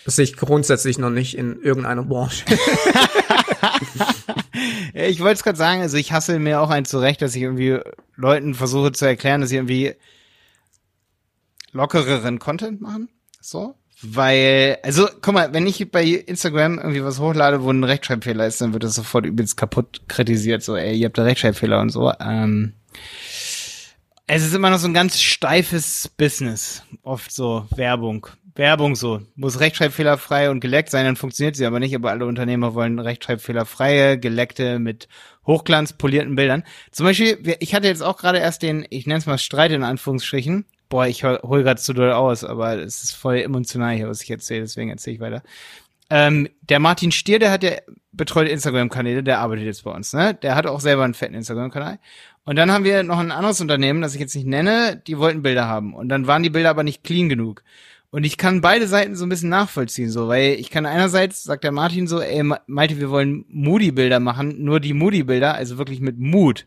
Das 0.04 0.16
sehe 0.16 0.24
ich 0.24 0.36
grundsätzlich 0.36 0.98
noch 0.98 1.10
nicht 1.10 1.36
in 1.36 1.60
irgendeiner 1.62 2.02
Branche. 2.02 2.44
ich 4.94 5.20
wollte 5.20 5.34
es 5.34 5.44
gerade 5.44 5.58
sagen, 5.58 5.80
also 5.80 5.96
ich 5.96 6.12
hasse 6.12 6.38
mir 6.38 6.60
auch 6.60 6.70
ein 6.70 6.84
zurecht, 6.84 7.22
dass 7.22 7.34
ich 7.34 7.42
irgendwie 7.42 7.78
Leuten 8.16 8.54
versuche 8.54 8.92
zu 8.92 9.06
erklären, 9.06 9.40
dass 9.40 9.50
sie 9.50 9.56
irgendwie 9.56 9.94
lockereren 11.72 12.38
Content 12.38 12.80
machen. 12.80 13.08
So. 13.40 13.74
Weil, 14.04 14.78
also, 14.82 15.08
guck 15.20 15.32
mal, 15.32 15.54
wenn 15.54 15.66
ich 15.66 15.90
bei 15.92 16.04
Instagram 16.04 16.78
irgendwie 16.78 17.04
was 17.04 17.20
hochlade, 17.20 17.62
wo 17.62 17.70
ein 17.70 17.84
Rechtschreibfehler 17.84 18.46
ist, 18.46 18.60
dann 18.60 18.72
wird 18.72 18.82
das 18.82 18.96
sofort 18.96 19.24
übelst 19.26 19.56
kaputt 19.56 20.02
kritisiert. 20.08 20.64
So, 20.64 20.76
ey, 20.76 20.96
ihr 20.96 21.06
habt 21.06 21.18
da 21.18 21.22
Rechtschreibfehler 21.22 21.80
und 21.80 21.90
so. 21.90 22.12
Ähm, 22.18 22.72
es 24.26 24.44
ist 24.44 24.54
immer 24.54 24.70
noch 24.70 24.78
so 24.78 24.88
ein 24.88 24.94
ganz 24.94 25.20
steifes 25.20 26.08
Business. 26.08 26.82
Oft 27.02 27.30
so 27.32 27.66
Werbung. 27.76 28.26
Werbung 28.54 28.96
so. 28.96 29.22
Muss 29.34 29.60
rechtschreibfehlerfrei 29.60 30.50
und 30.50 30.60
geleckt 30.60 30.90
sein, 30.90 31.04
dann 31.04 31.16
funktioniert 31.16 31.56
sie 31.56 31.66
aber 31.66 31.80
nicht. 31.80 31.94
Aber 31.94 32.10
alle 32.10 32.26
Unternehmer 32.26 32.74
wollen 32.74 32.98
rechtschreibfehlerfreie, 32.98 34.18
geleckte 34.18 34.78
mit 34.78 35.08
hochglanzpolierten 35.46 36.34
Bildern. 36.34 36.64
Zum 36.90 37.06
Beispiel, 37.06 37.56
ich 37.60 37.74
hatte 37.74 37.88
jetzt 37.88 38.02
auch 38.02 38.16
gerade 38.16 38.38
erst 38.38 38.62
den, 38.62 38.86
ich 38.90 39.06
nenne 39.06 39.18
es 39.18 39.26
mal 39.26 39.38
Streit 39.38 39.72
in 39.72 39.82
Anführungsstrichen. 39.82 40.66
Boah, 40.88 41.06
ich 41.06 41.24
hol, 41.24 41.40
hol 41.42 41.62
gerade 41.62 41.80
zu 41.80 41.94
doll 41.94 42.12
aus, 42.12 42.44
aber 42.44 42.78
es 42.78 43.02
ist 43.02 43.12
voll 43.12 43.38
emotional 43.38 43.94
hier, 43.94 44.08
was 44.08 44.22
ich 44.22 44.30
erzähle, 44.30 44.60
deswegen 44.60 44.90
erzähle 44.90 45.14
ich 45.14 45.20
weiter. 45.20 45.42
Ähm, 46.10 46.50
der 46.60 46.78
Martin 46.78 47.10
Stier, 47.10 47.38
der 47.38 47.50
hat 47.50 47.62
ja 47.62 47.70
betreut 48.12 48.46
Instagram-Kanäle, 48.46 49.22
der 49.22 49.38
arbeitet 49.38 49.64
jetzt 49.64 49.84
bei 49.84 49.90
uns, 49.90 50.12
ne? 50.12 50.34
Der 50.34 50.54
hat 50.54 50.66
auch 50.66 50.80
selber 50.80 51.04
einen 51.04 51.14
fetten 51.14 51.34
Instagram-Kanal. 51.34 51.98
Und 52.44 52.56
dann 52.56 52.70
haben 52.70 52.84
wir 52.84 53.02
noch 53.02 53.18
ein 53.18 53.30
anderes 53.30 53.62
Unternehmen, 53.62 54.02
das 54.02 54.14
ich 54.14 54.20
jetzt 54.20 54.34
nicht 54.34 54.46
nenne, 54.46 55.00
die 55.06 55.16
wollten 55.16 55.40
Bilder 55.40 55.66
haben. 55.66 55.94
Und 55.94 56.10
dann 56.10 56.26
waren 56.26 56.42
die 56.42 56.50
Bilder 56.50 56.68
aber 56.68 56.82
nicht 56.82 57.04
clean 57.04 57.30
genug. 57.30 57.62
Und 58.12 58.24
ich 58.24 58.36
kann 58.36 58.60
beide 58.60 58.86
Seiten 58.86 59.16
so 59.16 59.24
ein 59.24 59.30
bisschen 59.30 59.48
nachvollziehen, 59.48 60.10
so, 60.10 60.28
weil 60.28 60.52
ich 60.60 60.68
kann 60.68 60.84
einerseits, 60.84 61.44
sagt 61.44 61.64
der 61.64 61.72
Martin 61.72 62.06
so, 62.06 62.20
ey, 62.20 62.42
Malte, 62.66 63.00
wir 63.00 63.08
wollen 63.08 63.46
Moody-Bilder 63.48 64.20
machen, 64.20 64.62
nur 64.62 64.80
die 64.80 64.92
Moody-Bilder, 64.92 65.54
also 65.54 65.78
wirklich 65.78 66.00
mit 66.00 66.18
Mut, 66.18 66.66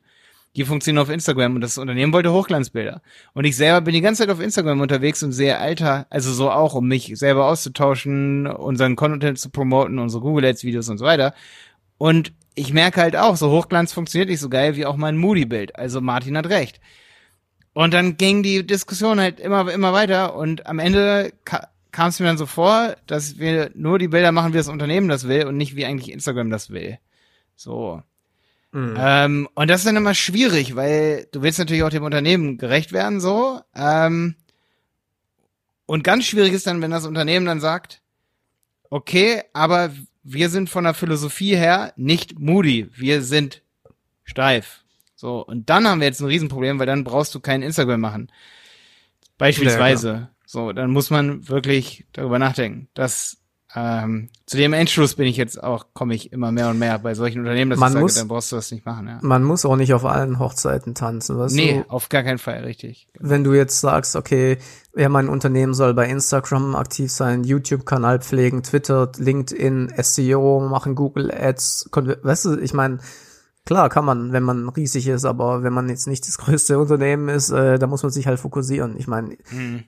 die 0.55 0.65
funktionieren 0.65 1.03
auf 1.03 1.11
Instagram 1.11 1.53
und 1.53 1.61
das 1.61 1.77
Unternehmen 1.77 2.13
wollte 2.13 2.33
Hochglanzbilder. 2.33 3.03
Und 3.33 3.45
ich 3.45 3.55
selber 3.55 3.81
bin 3.81 3.93
die 3.93 4.01
ganze 4.01 4.23
Zeit 4.23 4.31
auf 4.31 4.41
Instagram 4.41 4.81
unterwegs 4.81 5.21
und 5.21 5.33
sehe 5.33 5.59
Alter, 5.59 6.07
also 6.09 6.33
so 6.33 6.49
auch, 6.49 6.73
um 6.73 6.87
mich 6.87 7.11
selber 7.15 7.45
auszutauschen, 7.45 8.47
unseren 8.47 8.95
Content 8.95 9.37
zu 9.37 9.51
promoten, 9.51 9.99
unsere 9.99 10.23
Google 10.23 10.45
Ads 10.45 10.63
Videos 10.63 10.89
und 10.89 10.97
so 10.97 11.05
weiter. 11.05 11.35
Und 11.99 12.33
ich 12.55 12.73
merke 12.73 13.01
halt 13.01 13.15
auch, 13.15 13.35
so 13.35 13.51
Hochglanz 13.51 13.93
funktioniert 13.93 14.29
nicht 14.29 14.39
so 14.39 14.49
geil 14.49 14.75
wie 14.77 14.87
auch 14.87 14.97
mein 14.97 15.15
Moody-Bild. 15.15 15.75
Also 15.75 16.01
Martin 16.01 16.37
hat 16.37 16.49
recht. 16.49 16.79
Und 17.75 17.93
dann 17.93 18.15
ging 18.15 18.41
die 18.41 18.65
Diskussion 18.65 19.19
halt 19.19 19.41
immer, 19.41 19.69
immer 19.69 19.91
weiter 19.91 20.37
und 20.37 20.65
am 20.65 20.79
Ende 20.79 21.33
ka 21.43 21.67
kam 21.91 22.07
es 22.07 22.21
mir 22.21 22.25
dann 22.25 22.37
so 22.37 22.45
vor, 22.45 22.95
dass 23.05 23.37
wir 23.37 23.69
nur 23.73 23.99
die 23.99 24.07
Bilder 24.07 24.31
machen, 24.31 24.53
wie 24.53 24.57
das 24.57 24.69
Unternehmen 24.69 25.09
das 25.09 25.27
will 25.27 25.45
und 25.45 25.57
nicht 25.57 25.75
wie 25.75 25.85
eigentlich 25.85 26.13
Instagram 26.13 26.49
das 26.49 26.69
will. 26.69 26.99
So. 27.57 28.01
Mhm. 28.71 28.95
Ähm, 28.97 29.49
und 29.55 29.69
das 29.69 29.81
ist 29.81 29.87
dann 29.87 29.97
immer 29.97 30.13
schwierig, 30.13 30.77
weil 30.77 31.27
du 31.33 31.41
willst 31.41 31.59
natürlich 31.59 31.83
auch 31.83 31.89
dem 31.89 32.03
Unternehmen 32.03 32.57
gerecht 32.57 32.93
werden, 32.93 33.19
so. 33.19 33.59
Ähm, 33.75 34.35
und 35.85 36.05
ganz 36.05 36.25
schwierig 36.25 36.53
ist 36.53 36.67
dann, 36.67 36.81
wenn 36.81 36.91
das 36.91 37.05
Unternehmen 37.05 37.45
dann 37.45 37.59
sagt, 37.59 38.01
okay, 38.89 39.43
aber 39.51 39.91
wir 40.23 40.49
sind 40.49 40.69
von 40.69 40.85
der 40.85 40.93
Philosophie 40.93 41.57
her 41.57 41.91
nicht 41.97 42.39
moody, 42.39 42.89
wir 42.95 43.21
sind 43.21 43.63
steif. 44.23 44.84
So, 45.15 45.45
und 45.45 45.69
dann 45.69 45.87
haben 45.87 46.01
wir 46.01 46.07
jetzt 46.07 46.19
ein 46.19 46.27
Riesenproblem, 46.27 46.79
weil 46.79 46.85
dann 46.85 47.03
brauchst 47.03 47.33
du 47.33 47.39
kein 47.39 47.61
Instagram 47.61 48.01
machen. 48.01 48.31
Beispielsweise. 49.37 50.09
Ja, 50.09 50.29
so, 50.45 50.71
dann 50.73 50.91
muss 50.91 51.09
man 51.09 51.47
wirklich 51.47 52.05
darüber 52.13 52.39
nachdenken. 52.39 52.89
Das 52.93 53.37
ähm, 53.77 54.29
zu 54.45 54.55
dem 54.55 54.71
Entschluss 54.71 55.15
bin 55.15 55.27
ich 55.27 55.35
jetzt 55.35 55.61
auch, 55.61 55.87
komme 55.93 56.15
ich 56.15 56.31
immer 56.31 56.51
mehr 56.53 56.69
und 56.69 56.79
mehr 56.79 56.97
bei 56.97 57.13
solchen 57.13 57.39
Unternehmen, 57.39 57.71
dass 57.71 57.79
man 57.79 57.89
ich 57.89 57.93
sage, 57.93 58.03
muss, 58.03 58.15
dann 58.15 58.27
brauchst 58.29 58.51
du 58.51 58.55
das 58.55 58.71
nicht 58.71 58.85
machen. 58.85 59.07
Ja. 59.07 59.19
Man 59.21 59.43
muss 59.43 59.65
auch 59.65 59.75
nicht 59.75 59.93
auf 59.93 60.05
allen 60.05 60.39
Hochzeiten 60.39 60.95
tanzen, 60.95 61.37
weißt 61.37 61.53
nee, 61.53 61.83
du? 61.83 61.89
auf 61.89 62.07
gar 62.07 62.23
keinen 62.23 62.37
Fall, 62.37 62.63
richtig. 62.63 63.09
Wenn 63.19 63.43
du 63.43 63.53
jetzt 63.53 63.81
sagst, 63.81 64.15
okay, 64.15 64.59
ja, 64.95 65.09
mein 65.09 65.27
Unternehmen 65.27 65.73
soll 65.73 65.93
bei 65.93 66.07
Instagram 66.07 66.73
aktiv 66.75 67.11
sein, 67.11 67.43
YouTube-Kanal 67.43 68.21
pflegen, 68.21 68.63
Twitter, 68.63 69.11
LinkedIn, 69.17 69.93
SEO 69.97 70.61
machen, 70.61 70.95
Google 70.95 71.29
Ads, 71.31 71.89
weißt 71.91 72.45
du, 72.45 72.59
ich 72.59 72.73
meine, 72.73 72.99
Klar, 73.65 73.89
kann 73.89 74.05
man, 74.05 74.31
wenn 74.31 74.43
man 74.43 74.69
riesig 74.69 75.07
ist, 75.07 75.25
aber 75.25 75.63
wenn 75.63 75.73
man 75.73 75.89
jetzt 75.89 76.07
nicht 76.07 76.27
das 76.27 76.37
größte 76.39 76.77
Unternehmen 76.77 77.29
ist, 77.29 77.49
äh, 77.49 77.79
da 77.79 77.87
muss 77.87 78.03
man 78.03 78.11
sich 78.11 78.27
halt 78.27 78.39
fokussieren. 78.39 78.95
Ich 78.97 79.07
meine. 79.07 79.37
Hm. 79.49 79.83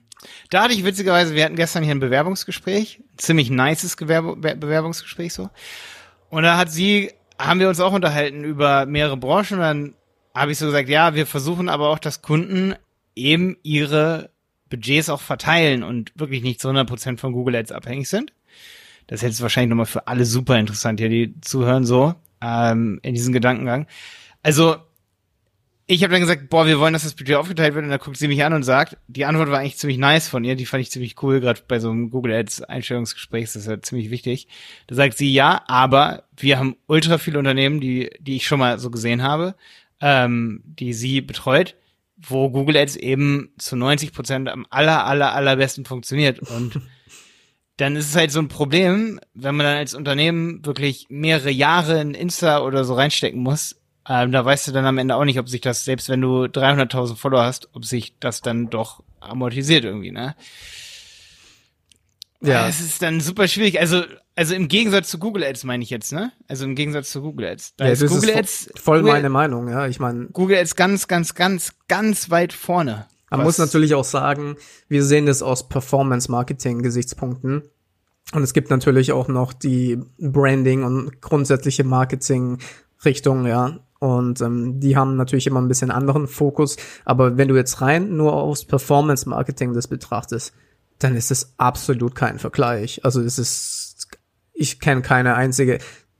Da 0.50 0.64
hatte 0.64 0.74
ich 0.74 0.84
witzigerweise, 0.84 1.34
wir 1.34 1.44
hatten 1.44 1.54
gestern 1.54 1.84
hier 1.84 1.94
ein 1.94 2.00
Bewerbungsgespräch, 2.00 3.00
ziemlich 3.16 3.50
nices 3.50 3.96
Gewerbe 3.96 4.34
Be 4.34 4.56
Bewerbungsgespräch 4.56 5.32
so. 5.32 5.48
Und 6.28 6.42
da 6.42 6.56
hat 6.56 6.72
sie, 6.72 7.12
haben 7.38 7.60
wir 7.60 7.68
uns 7.68 7.78
auch 7.78 7.92
unterhalten 7.92 8.42
über 8.42 8.84
mehrere 8.86 9.16
Branchen 9.16 9.54
und 9.54 9.60
dann 9.60 9.94
habe 10.34 10.50
ich 10.50 10.58
so 10.58 10.66
gesagt, 10.66 10.88
ja, 10.88 11.14
wir 11.14 11.24
versuchen 11.24 11.68
aber 11.68 11.88
auch, 11.88 12.00
dass 12.00 12.20
Kunden 12.20 12.74
eben 13.14 13.56
ihre 13.62 14.30
Budgets 14.70 15.08
auch 15.08 15.20
verteilen 15.20 15.84
und 15.84 16.12
wirklich 16.16 16.42
nicht 16.42 16.60
zu 16.60 16.68
100% 16.68 17.18
von 17.18 17.32
Google 17.32 17.54
Ads 17.54 17.72
abhängig 17.72 18.08
sind. 18.08 18.32
Das 19.06 19.20
ist 19.20 19.22
jetzt 19.22 19.40
wahrscheinlich 19.40 19.70
nochmal 19.70 19.86
für 19.86 20.08
alle 20.08 20.24
super 20.24 20.58
interessant 20.58 20.98
hier, 20.98 21.08
die 21.08 21.40
zuhören 21.40 21.84
so 21.84 22.14
ähm, 22.40 23.00
in 23.02 23.14
diesem 23.14 23.32
Gedankengang. 23.32 23.86
Also 24.42 24.76
ich 25.90 26.02
habe 26.02 26.12
dann 26.12 26.20
gesagt, 26.20 26.50
boah, 26.50 26.66
wir 26.66 26.78
wollen, 26.78 26.92
dass 26.92 27.04
das 27.04 27.14
Budget 27.14 27.36
aufgeteilt 27.36 27.74
wird 27.74 27.82
und 27.84 27.90
dann 27.90 27.98
guckt 27.98 28.18
sie 28.18 28.28
mich 28.28 28.44
an 28.44 28.52
und 28.52 28.62
sagt, 28.62 28.98
die 29.06 29.24
Antwort 29.24 29.50
war 29.50 29.60
eigentlich 29.60 29.78
ziemlich 29.78 29.96
nice 29.96 30.28
von 30.28 30.44
ihr, 30.44 30.54
die 30.54 30.66
fand 30.66 30.82
ich 30.82 30.90
ziemlich 30.90 31.22
cool, 31.22 31.40
gerade 31.40 31.62
bei 31.66 31.80
so 31.80 31.90
einem 31.90 32.10
Google 32.10 32.34
Ads 32.34 32.62
Einstellungsgespräch, 32.62 33.46
das 33.46 33.56
ist 33.56 33.68
ja 33.68 33.80
ziemlich 33.80 34.10
wichtig. 34.10 34.48
Da 34.86 34.96
sagt 34.96 35.16
sie, 35.16 35.32
ja, 35.32 35.62
aber 35.66 36.24
wir 36.36 36.58
haben 36.58 36.76
ultra 36.88 37.16
viele 37.16 37.38
Unternehmen, 37.38 37.80
die, 37.80 38.10
die 38.20 38.36
ich 38.36 38.46
schon 38.46 38.58
mal 38.58 38.78
so 38.78 38.90
gesehen 38.90 39.22
habe, 39.22 39.54
ähm, 40.02 40.62
die 40.66 40.92
sie 40.92 41.22
betreut, 41.22 41.74
wo 42.18 42.50
Google 42.50 42.76
Ads 42.76 42.96
eben 42.96 43.54
zu 43.56 43.74
90 43.74 44.12
Prozent 44.12 44.48
am 44.50 44.66
aller, 44.68 45.06
aller, 45.06 45.32
allerbesten 45.32 45.86
funktioniert 45.86 46.40
und 46.40 46.82
dann 47.78 47.94
ist 47.96 48.10
es 48.10 48.16
halt 48.16 48.32
so 48.32 48.40
ein 48.40 48.48
Problem, 48.48 49.20
wenn 49.34 49.54
man 49.54 49.64
dann 49.64 49.76
als 49.76 49.94
Unternehmen 49.94 50.64
wirklich 50.66 51.06
mehrere 51.08 51.50
Jahre 51.50 52.00
in 52.00 52.12
Insta 52.12 52.60
oder 52.60 52.84
so 52.84 52.94
reinstecken 52.94 53.40
muss. 53.40 53.76
Ähm, 54.08 54.32
da 54.32 54.44
weißt 54.44 54.68
du 54.68 54.72
dann 54.72 54.84
am 54.84 54.98
Ende 54.98 55.14
auch 55.14 55.24
nicht, 55.24 55.38
ob 55.38 55.48
sich 55.48 55.60
das, 55.60 55.84
selbst 55.84 56.08
wenn 56.08 56.20
du 56.20 56.44
300.000 56.44 57.14
Follower 57.14 57.44
hast, 57.44 57.68
ob 57.74 57.84
sich 57.84 58.18
das 58.18 58.40
dann 58.40 58.68
doch 58.68 59.02
amortisiert 59.20 59.84
irgendwie, 59.84 60.10
ne? 60.10 60.34
Ja. 62.40 62.68
Es 62.68 62.80
ist 62.80 63.00
dann 63.02 63.20
super 63.20 63.46
schwierig. 63.46 63.78
Also, 63.78 64.02
also 64.34 64.54
im 64.54 64.68
Gegensatz 64.68 65.08
zu 65.08 65.18
Google 65.18 65.44
Ads 65.44 65.64
meine 65.64 65.82
ich 65.84 65.90
jetzt, 65.90 66.12
ne? 66.12 66.32
Also 66.48 66.64
im 66.64 66.74
Gegensatz 66.74 67.10
zu 67.10 67.20
Google 67.22 67.46
Ads. 67.46 67.76
Da 67.76 67.86
ja, 67.86 67.92
ist 67.92 68.06
Google 68.06 68.36
Ads 68.36 68.70
voll 68.74 69.00
Google, 69.00 69.12
meine 69.12 69.28
Meinung, 69.28 69.68
ja. 69.68 69.86
Ich 69.86 70.00
meine. 70.00 70.26
Google 70.26 70.58
Ads 70.58 70.74
ganz, 70.74 71.06
ganz, 71.06 71.34
ganz, 71.34 71.74
ganz 71.86 72.30
weit 72.30 72.52
vorne. 72.52 73.06
Man 73.30 73.42
muss 73.42 73.58
natürlich 73.58 73.94
auch 73.94 74.04
sagen, 74.04 74.56
wir 74.88 75.04
sehen 75.04 75.26
das 75.26 75.42
aus 75.42 75.68
Performance-Marketing-Gesichtspunkten. 75.68 77.62
Und 78.32 78.42
es 78.42 78.52
gibt 78.52 78.70
natürlich 78.70 79.12
auch 79.12 79.28
noch 79.28 79.52
die 79.52 80.00
Branding 80.18 80.84
und 80.84 81.20
grundsätzliche 81.20 81.84
Marketing-Richtung, 81.84 83.46
ja. 83.46 83.80
Und 84.00 84.40
ähm, 84.40 84.80
die 84.80 84.96
haben 84.96 85.16
natürlich 85.16 85.46
immer 85.46 85.60
ein 85.60 85.68
bisschen 85.68 85.90
anderen 85.90 86.28
Fokus. 86.28 86.76
Aber 87.04 87.36
wenn 87.36 87.48
du 87.48 87.56
jetzt 87.56 87.80
rein 87.80 88.16
nur 88.16 88.34
aufs 88.34 88.64
Performance-Marketing 88.64 89.74
das 89.74 89.88
betrachtest, 89.88 90.52
dann 90.98 91.16
ist 91.16 91.30
es 91.30 91.54
absolut 91.56 92.14
kein 92.14 92.38
Vergleich. 92.38 93.04
Also 93.04 93.20
es 93.20 93.38
ist, 93.38 94.08
ich 94.52 94.80
kenne 94.80 95.02
keine 95.02 95.34
einzige 95.34 95.78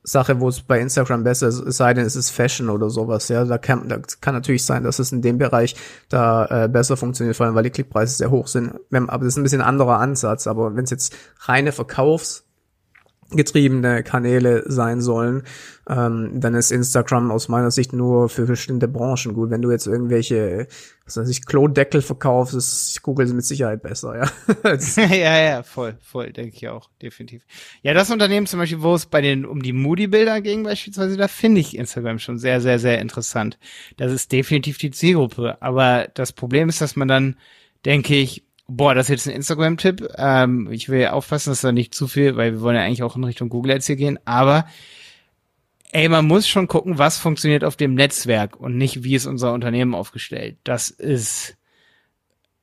Sache, 0.08 0.40
wo 0.40 0.48
es 0.48 0.62
bei 0.62 0.80
Instagram 0.80 1.22
besser 1.22 1.48
ist, 1.48 1.60
es 1.60 1.76
sei 1.76 1.94
denn, 1.94 2.06
es 2.06 2.16
ist 2.16 2.30
Fashion 2.30 2.70
oder 2.70 2.90
sowas. 2.90 3.28
Ja, 3.28 3.44
da 3.44 3.58
kann, 3.58 3.88
da 3.88 3.98
kann 4.20 4.34
natürlich 4.34 4.64
sein, 4.64 4.82
dass 4.82 4.98
es 4.98 5.12
in 5.12 5.22
dem 5.22 5.38
Bereich 5.38 5.76
da 6.08 6.64
äh, 6.64 6.68
besser 6.68 6.96
funktioniert, 6.96 7.36
vor 7.36 7.46
allem 7.46 7.54
weil 7.54 7.64
die 7.64 7.70
Klickpreise 7.70 8.16
sehr 8.16 8.30
hoch 8.30 8.48
sind. 8.48 8.72
Aber 8.90 9.24
das 9.24 9.34
ist 9.34 9.36
ein 9.36 9.42
bisschen 9.42 9.60
ein 9.60 9.68
anderer 9.68 9.98
Ansatz. 9.98 10.46
Aber 10.46 10.74
wenn 10.74 10.84
es 10.84 10.90
jetzt 10.90 11.14
reine 11.40 11.72
Verkaufs 11.72 12.47
getriebene 13.30 14.02
Kanäle 14.02 14.64
sein 14.66 15.02
sollen, 15.02 15.42
ähm, 15.88 16.40
dann 16.40 16.54
ist 16.54 16.70
Instagram 16.70 17.30
aus 17.30 17.48
meiner 17.48 17.70
Sicht 17.70 17.92
nur 17.92 18.30
für 18.30 18.46
bestimmte 18.46 18.88
Branchen 18.88 19.34
gut. 19.34 19.50
Wenn 19.50 19.60
du 19.60 19.70
jetzt 19.70 19.86
irgendwelche, 19.86 20.66
was 21.04 21.18
weiß 21.18 21.28
ich, 21.28 21.44
Klodeckel 21.44 22.00
verkaufst, 22.00 22.54
ist 22.54 23.02
Google 23.02 23.26
mit 23.34 23.44
Sicherheit 23.44 23.82
besser, 23.82 24.16
ja. 24.64 25.14
ja, 25.14 25.42
ja, 25.42 25.62
voll, 25.62 25.98
voll, 26.00 26.32
denke 26.32 26.56
ich 26.56 26.68
auch, 26.68 26.88
definitiv. 27.02 27.42
Ja, 27.82 27.92
das 27.92 28.10
Unternehmen 28.10 28.46
zum 28.46 28.60
Beispiel, 28.60 28.82
wo 28.82 28.94
es 28.94 29.04
bei 29.04 29.20
den 29.20 29.44
um 29.44 29.62
die 29.62 29.74
Moody-Bilder 29.74 30.40
ging 30.40 30.62
beispielsweise, 30.62 31.18
da 31.18 31.28
finde 31.28 31.60
ich 31.60 31.76
Instagram 31.76 32.18
schon 32.18 32.38
sehr, 32.38 32.62
sehr, 32.62 32.78
sehr 32.78 32.98
interessant. 32.98 33.58
Das 33.98 34.10
ist 34.10 34.32
definitiv 34.32 34.78
die 34.78 34.90
Zielgruppe. 34.90 35.60
Aber 35.60 36.08
das 36.14 36.32
Problem 36.32 36.70
ist, 36.70 36.80
dass 36.80 36.96
man 36.96 37.08
dann, 37.08 37.36
denke 37.84 38.14
ich, 38.14 38.47
Boah, 38.70 38.94
das 38.94 39.06
ist 39.06 39.10
jetzt 39.10 39.28
ein 39.28 39.36
Instagram-Tipp. 39.36 40.06
Ähm, 40.16 40.70
ich 40.70 40.90
will 40.90 41.06
aufpassen, 41.06 41.50
dass 41.50 41.62
da 41.62 41.72
nicht 41.72 41.94
zu 41.94 42.06
viel, 42.06 42.36
weil 42.36 42.52
wir 42.52 42.60
wollen 42.60 42.76
ja 42.76 42.82
eigentlich 42.82 43.02
auch 43.02 43.16
in 43.16 43.24
Richtung 43.24 43.48
Google 43.48 43.72
Ads 43.72 43.86
hier 43.86 43.96
gehen. 43.96 44.18
Aber 44.26 44.66
ey, 45.92 46.08
man 46.08 46.26
muss 46.26 46.46
schon 46.46 46.68
gucken, 46.68 46.98
was 46.98 47.16
funktioniert 47.18 47.64
auf 47.64 47.76
dem 47.76 47.94
Netzwerk 47.94 48.56
und 48.60 48.76
nicht, 48.76 49.04
wie 49.04 49.14
ist 49.14 49.24
unser 49.24 49.54
Unternehmen 49.54 49.94
aufgestellt. 49.94 50.58
Das 50.64 50.90
ist 50.90 51.56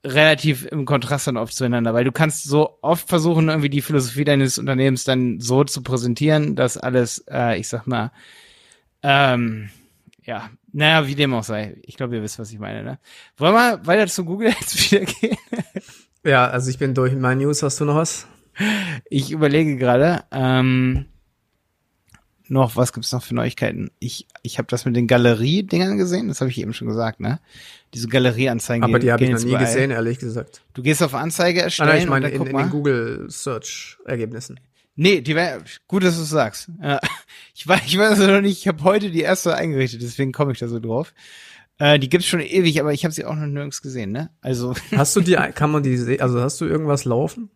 relativ 0.04 0.68
im 0.68 0.86
Kontrast 0.86 1.26
dann 1.26 1.38
oft 1.38 1.56
zueinander, 1.56 1.96
weil 1.96 2.04
du 2.04 2.12
kannst 2.12 2.44
so 2.44 2.78
oft 2.84 3.10
versuchen, 3.10 3.50
irgendwie 3.50 3.70
die 3.72 3.82
Philosophie 3.82 4.26
deines 4.26 4.60
Unternehmens 4.60 5.06
dann 5.06 5.40
so 5.40 5.64
zu 5.64 5.82
präsentieren, 5.82 6.56
dass 6.56 6.78
alles, 6.78 7.26
äh, 7.32 7.58
ich 7.60 7.68
sag 7.68 7.88
mal, 7.88 8.12
ähm, 9.02 9.72
ja, 10.24 10.50
naja, 10.72 11.08
wie 11.08 11.16
dem 11.16 11.34
auch 11.34 11.44
sei. 11.44 11.78
Ich 11.84 11.96
glaube, 11.96 12.16
ihr 12.16 12.22
wisst, 12.22 12.38
was 12.38 12.52
ich 12.52 12.60
meine, 12.60 12.84
ne? 12.84 13.00
Wollen 13.38 13.54
wir 13.54 13.86
weiter 13.88 14.08
zu 14.08 14.26
Google 14.26 14.50
jetzt 14.50 14.92
wieder 14.92 15.06
gehen? 15.06 15.38
Ja, 16.26 16.48
also 16.48 16.70
ich 16.70 16.78
bin 16.78 16.94
durch 16.94 17.14
in 17.14 17.22
meinen 17.22 17.40
News. 17.40 17.64
Hast 17.64 17.80
du 17.80 17.86
noch 17.86 17.96
was? 17.96 18.28
Ich 19.10 19.32
überlege 19.32 19.78
gerade, 19.78 20.24
ähm, 20.32 21.06
noch, 22.48 22.76
was 22.76 22.94
gibt's 22.94 23.12
noch 23.12 23.24
für 23.24 23.36
Neuigkeiten? 23.36 23.92
Ich, 24.00 24.28
ich 24.44 24.58
habe 24.58 24.68
das 24.70 24.86
mit 24.86 24.96
den 24.96 25.08
Galerie-Dingern 25.08 25.98
gesehen, 25.98 26.28
das 26.28 26.42
habe 26.42 26.52
ich 26.52 26.60
eben 26.60 26.74
schon 26.74 26.88
gesagt, 26.88 27.20
ne? 27.20 27.40
Diese 27.94 28.08
Galerieanzeigen. 28.08 28.84
Aber 28.84 29.00
die 29.00 29.12
habe 29.12 29.24
ich 29.24 29.32
noch 29.32 29.40
nie 29.40 29.50
überall. 29.50 29.66
gesehen, 29.66 29.92
ehrlich 29.92 30.20
gesagt. 30.20 30.62
Du 30.74 30.82
gehst 30.82 31.02
auf 31.02 31.16
Anzeige 31.16 31.62
erstellen. 31.62 31.90
Ah, 31.90 31.94
nein, 31.94 32.04
ich 32.04 32.10
meine 32.10 32.30
in, 32.30 32.46
in 32.46 32.58
den 32.58 32.70
Google 32.70 33.26
Search 33.30 33.98
Ergebnissen. 34.06 34.60
Nee, 34.96 35.22
die 35.22 35.36
wär, 35.36 35.62
gut, 35.88 36.04
dass 36.04 36.16
du 36.16 36.24
es 36.24 36.30
sagst. 36.30 36.70
Ich 37.58 37.66
weiß, 37.66 37.84
ich 37.86 37.98
weiß 37.98 38.20
noch 38.20 38.42
nicht, 38.42 38.60
ich 38.60 38.68
habe 38.68 38.84
heute 38.84 39.10
die 39.10 39.22
erste 39.22 39.56
eingerichtet, 39.56 40.02
deswegen 40.02 40.34
komme 40.34 40.52
ich 40.52 40.60
da 40.60 40.68
so 40.68 40.80
drauf. 40.80 41.14
Äh, 41.78 42.00
die 42.00 42.10
gibt's 42.10 42.28
schon 42.28 42.40
ewig, 42.40 42.80
aber 42.80 42.94
ich 42.94 43.04
habe 43.04 43.14
sie 43.14 43.26
auch 43.26 43.36
noch 43.36 43.48
nirgends 43.48 43.82
gesehen, 43.82 44.12
ne? 44.12 44.30
Also 44.42 44.74
Hast 44.96 45.16
du 45.16 45.22
die 45.22 45.36
kann 45.54 45.72
man 45.72 45.84
die 45.84 45.98
sehen, 45.98 46.22
also 46.22 46.40
hast 46.40 46.62
du 46.62 46.66
irgendwas 46.66 47.06
laufen? 47.06 47.50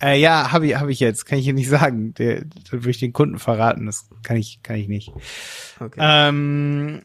Äh, 0.00 0.20
ja, 0.20 0.52
habe 0.52 0.66
ich 0.66 0.76
hab 0.76 0.88
ich 0.88 1.00
jetzt, 1.00 1.24
kann 1.26 1.38
ich 1.38 1.44
hier 1.44 1.54
nicht 1.54 1.68
sagen. 1.68 2.14
Der, 2.14 2.44
der 2.44 2.72
würde 2.72 2.90
ich 2.90 2.98
den 2.98 3.12
Kunden 3.12 3.38
verraten, 3.38 3.86
das 3.86 4.08
kann 4.22 4.36
ich 4.36 4.62
kann 4.62 4.76
ich 4.76 4.88
nicht. 4.88 5.12
Okay. 5.80 5.98
Ähm, 6.00 7.02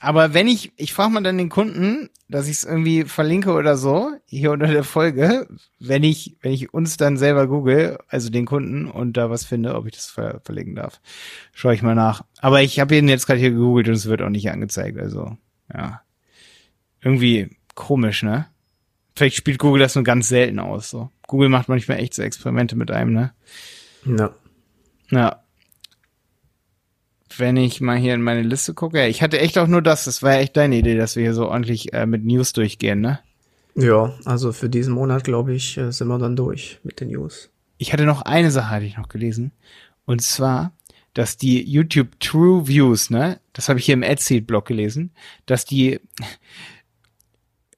aber 0.00 0.32
wenn 0.32 0.46
ich, 0.46 0.72
ich 0.76 0.92
frage 0.92 1.12
mal 1.12 1.22
dann 1.22 1.38
den 1.38 1.48
Kunden, 1.48 2.08
dass 2.28 2.46
ich 2.46 2.58
es 2.58 2.64
irgendwie 2.64 3.04
verlinke 3.04 3.52
oder 3.52 3.76
so, 3.76 4.12
hier 4.26 4.52
unter 4.52 4.68
der 4.68 4.84
Folge, 4.84 5.48
wenn 5.80 6.04
ich, 6.04 6.36
wenn 6.40 6.52
ich 6.52 6.72
uns 6.72 6.96
dann 6.96 7.16
selber 7.16 7.48
google, 7.48 7.98
also 8.06 8.30
den 8.30 8.46
Kunden 8.46 8.88
und 8.88 9.16
da 9.16 9.28
was 9.28 9.44
finde, 9.44 9.74
ob 9.74 9.86
ich 9.86 9.94
das 9.94 10.06
ver 10.06 10.40
verlinken 10.44 10.76
darf. 10.76 11.00
Schaue 11.52 11.74
ich 11.74 11.82
mal 11.82 11.96
nach. 11.96 12.24
Aber 12.40 12.62
ich 12.62 12.78
habe 12.78 12.96
ihn 12.96 13.08
jetzt 13.08 13.26
gerade 13.26 13.40
hier 13.40 13.50
gegoogelt 13.50 13.88
und 13.88 13.94
es 13.94 14.06
wird 14.06 14.22
auch 14.22 14.28
nicht 14.28 14.50
angezeigt, 14.50 14.98
also 14.98 15.36
ja. 15.72 16.02
Irgendwie 17.00 17.50
komisch, 17.74 18.22
ne? 18.22 18.46
Vielleicht 19.14 19.36
spielt 19.36 19.58
Google 19.58 19.80
das 19.80 19.94
nur 19.94 20.04
ganz 20.04 20.28
selten 20.28 20.58
aus, 20.58 20.90
so. 20.90 21.10
Google 21.26 21.48
macht 21.48 21.68
manchmal 21.68 21.98
echt 21.98 22.14
so 22.14 22.22
Experimente 22.22 22.76
mit 22.76 22.90
einem, 22.90 23.12
ne? 23.12 23.32
Ja. 24.04 24.34
Ja 25.10 25.42
wenn 27.38 27.56
ich 27.56 27.80
mal 27.80 27.96
hier 27.96 28.14
in 28.14 28.22
meine 28.22 28.42
Liste 28.42 28.74
gucke, 28.74 29.06
ich 29.06 29.22
hatte 29.22 29.38
echt 29.38 29.58
auch 29.58 29.66
nur 29.66 29.82
das, 29.82 30.04
das 30.04 30.22
war 30.22 30.34
ja 30.34 30.40
echt 30.40 30.56
deine 30.56 30.76
Idee, 30.76 30.96
dass 30.96 31.16
wir 31.16 31.22
hier 31.22 31.34
so 31.34 31.48
ordentlich 31.48 31.92
äh, 31.92 32.06
mit 32.06 32.24
News 32.24 32.52
durchgehen, 32.52 33.00
ne? 33.00 33.20
Ja, 33.74 34.12
also 34.24 34.52
für 34.52 34.68
diesen 34.68 34.94
Monat, 34.94 35.24
glaube 35.24 35.54
ich, 35.54 35.78
äh, 35.78 35.92
sind 35.92 36.08
wir 36.08 36.18
dann 36.18 36.36
durch 36.36 36.80
mit 36.82 37.00
den 37.00 37.08
News. 37.08 37.50
Ich 37.76 37.92
hatte 37.92 38.04
noch 38.04 38.22
eine 38.22 38.50
Sache, 38.50 38.70
hatte 38.70 38.86
ich 38.86 38.96
noch 38.96 39.08
gelesen. 39.08 39.52
Und 40.04 40.22
zwar, 40.22 40.72
dass 41.14 41.36
die 41.36 41.62
YouTube 41.68 42.20
True 42.20 42.66
Views, 42.66 43.10
ne, 43.10 43.40
das 43.52 43.68
habe 43.68 43.78
ich 43.78 43.86
hier 43.86 43.94
im 43.94 44.02
AdSeed-Blog 44.02 44.66
gelesen, 44.66 45.12
dass 45.46 45.64
die, 45.64 46.00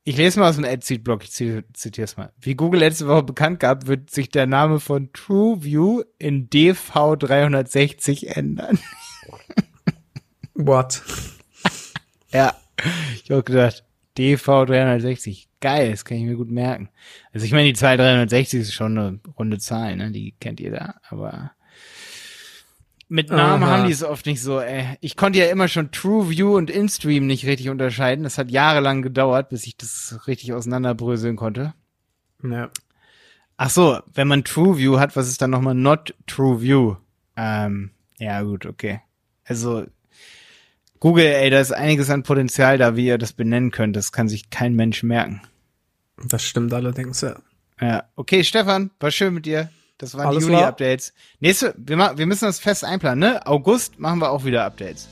ich 0.05 0.17
lese 0.17 0.41
mal 0.41 0.51
aus 0.51 0.57
dem 0.57 0.65
AdSeed-Blog, 0.65 1.25
ich 1.25 1.31
zitiere 1.31 2.05
es 2.05 2.17
mal. 2.17 2.33
Wie 2.41 2.55
Google 2.55 2.81
letzte 2.81 3.07
Woche 3.07 3.23
bekannt 3.23 3.61
gab, 3.61 3.87
wird 3.87 4.11
sich 4.11 4.29
der 4.29 4.47
Name 4.47 4.81
von 4.81 5.13
TrueView 5.13 6.03
in 6.19 6.51
DV360 6.51 8.27
ändern. 8.27 8.79
What? 10.55 11.03
ja, 12.33 12.55
ich 13.25 13.31
habe 13.31 13.43
gedacht, 13.43 13.85
DV360, 14.19 15.47
geil, 15.61 15.91
das 15.93 16.05
kann 16.05 16.19
ich 16.19 16.25
mir 16.25 16.37
gut 16.37 16.51
merken. 16.51 16.91
Also 17.33 17.47
ich 17.47 17.53
meine, 17.53 17.69
die 17.69 17.75
Zahl 17.75 17.97
360 17.97 18.61
ist 18.61 18.75
schon 18.75 18.99
eine 18.99 19.21
runde 19.39 19.59
Zahl, 19.59 19.97
ne? 19.97 20.11
Die 20.11 20.35
kennt 20.41 20.61
ihr 20.61 20.73
da, 20.73 20.97
aber 21.09 21.53
mit 23.11 23.29
Namen 23.29 23.65
Aha. 23.65 23.71
haben 23.73 23.87
die 23.87 23.93
es 23.93 24.05
oft 24.05 24.25
nicht 24.27 24.41
so, 24.41 24.61
ey. 24.61 24.97
Ich 25.01 25.17
konnte 25.17 25.41
ja 25.41 25.47
immer 25.47 25.67
schon 25.67 25.91
TrueView 25.91 26.57
und 26.57 26.71
InStream 26.71 27.27
nicht 27.27 27.45
richtig 27.45 27.69
unterscheiden. 27.69 28.23
Das 28.23 28.39
hat 28.39 28.51
jahrelang 28.51 29.03
gedauert, 29.03 29.49
bis 29.49 29.67
ich 29.67 29.77
das 29.77 30.21
richtig 30.29 30.53
auseinanderbröseln 30.53 31.35
konnte. 31.37 31.75
Ja. 32.43 32.71
Ach 33.57 33.69
so, 33.69 33.99
wenn 34.15 34.29
man 34.29 34.45
TrueView 34.45 34.99
hat, 34.99 35.17
was 35.17 35.29
ist 35.29 35.43
dann 35.43 35.51
nochmal 35.51 35.75
Not 35.75 36.15
TrueView? 36.27 36.97
Ähm, 37.37 37.91
ja 38.19 38.43
gut, 38.43 38.65
okay. 38.65 39.01
Also 39.45 39.87
Google, 41.01 41.27
ey, 41.27 41.51
da 41.51 41.61
ist 41.61 41.73
einiges 41.73 42.11
an 42.11 42.23
Potenzial 42.23 42.79
da, 42.79 42.95
wie 42.95 43.07
ihr 43.07 43.19
das 43.19 43.33
benennen 43.33 43.73
könnt. 43.73 43.97
Das 43.97 44.13
kann 44.13 44.29
sich 44.29 44.51
kein 44.51 44.77
Mensch 44.77 45.03
merken. 45.03 45.43
Das 46.29 46.45
stimmt 46.45 46.73
allerdings, 46.73 47.23
ja. 47.23 47.37
Ja, 47.81 48.05
okay, 48.15 48.45
Stefan, 48.45 48.91
war 49.01 49.11
schön 49.11 49.35
mit 49.35 49.47
dir. 49.47 49.71
Das 50.01 50.15
waren 50.15 50.29
Alles 50.29 50.47
die 50.47 50.51
Juli-Updates. 50.51 51.13
Nächste, 51.41 51.75
wir, 51.77 51.97
ma 51.99 52.17
wir 52.17 52.25
müssen 52.25 52.47
das 52.47 52.59
fest 52.59 52.85
einplanen, 52.85 53.19
ne? 53.19 53.47
August 53.47 53.99
machen 53.99 54.19
wir 54.19 54.31
auch 54.31 54.45
wieder 54.45 54.65
Updates. 54.65 55.09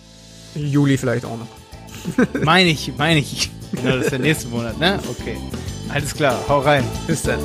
Juli 0.55 0.97
vielleicht 0.97 1.27
auch 1.27 1.37
noch. 1.37 1.47
meine 2.43 2.71
ich, 2.71 2.97
meine 2.97 3.21
ich. 3.21 3.51
Genau, 3.73 3.97
das 3.97 4.07
ist 4.07 4.13
der 4.13 4.19
nächste 4.21 4.49
Monat, 4.49 4.79
ne? 4.79 4.99
Okay. 5.07 5.37
Alles 5.91 6.15
klar, 6.15 6.43
hau 6.49 6.61
rein. 6.61 6.85
Bis 7.07 7.21
dann. 7.21 7.39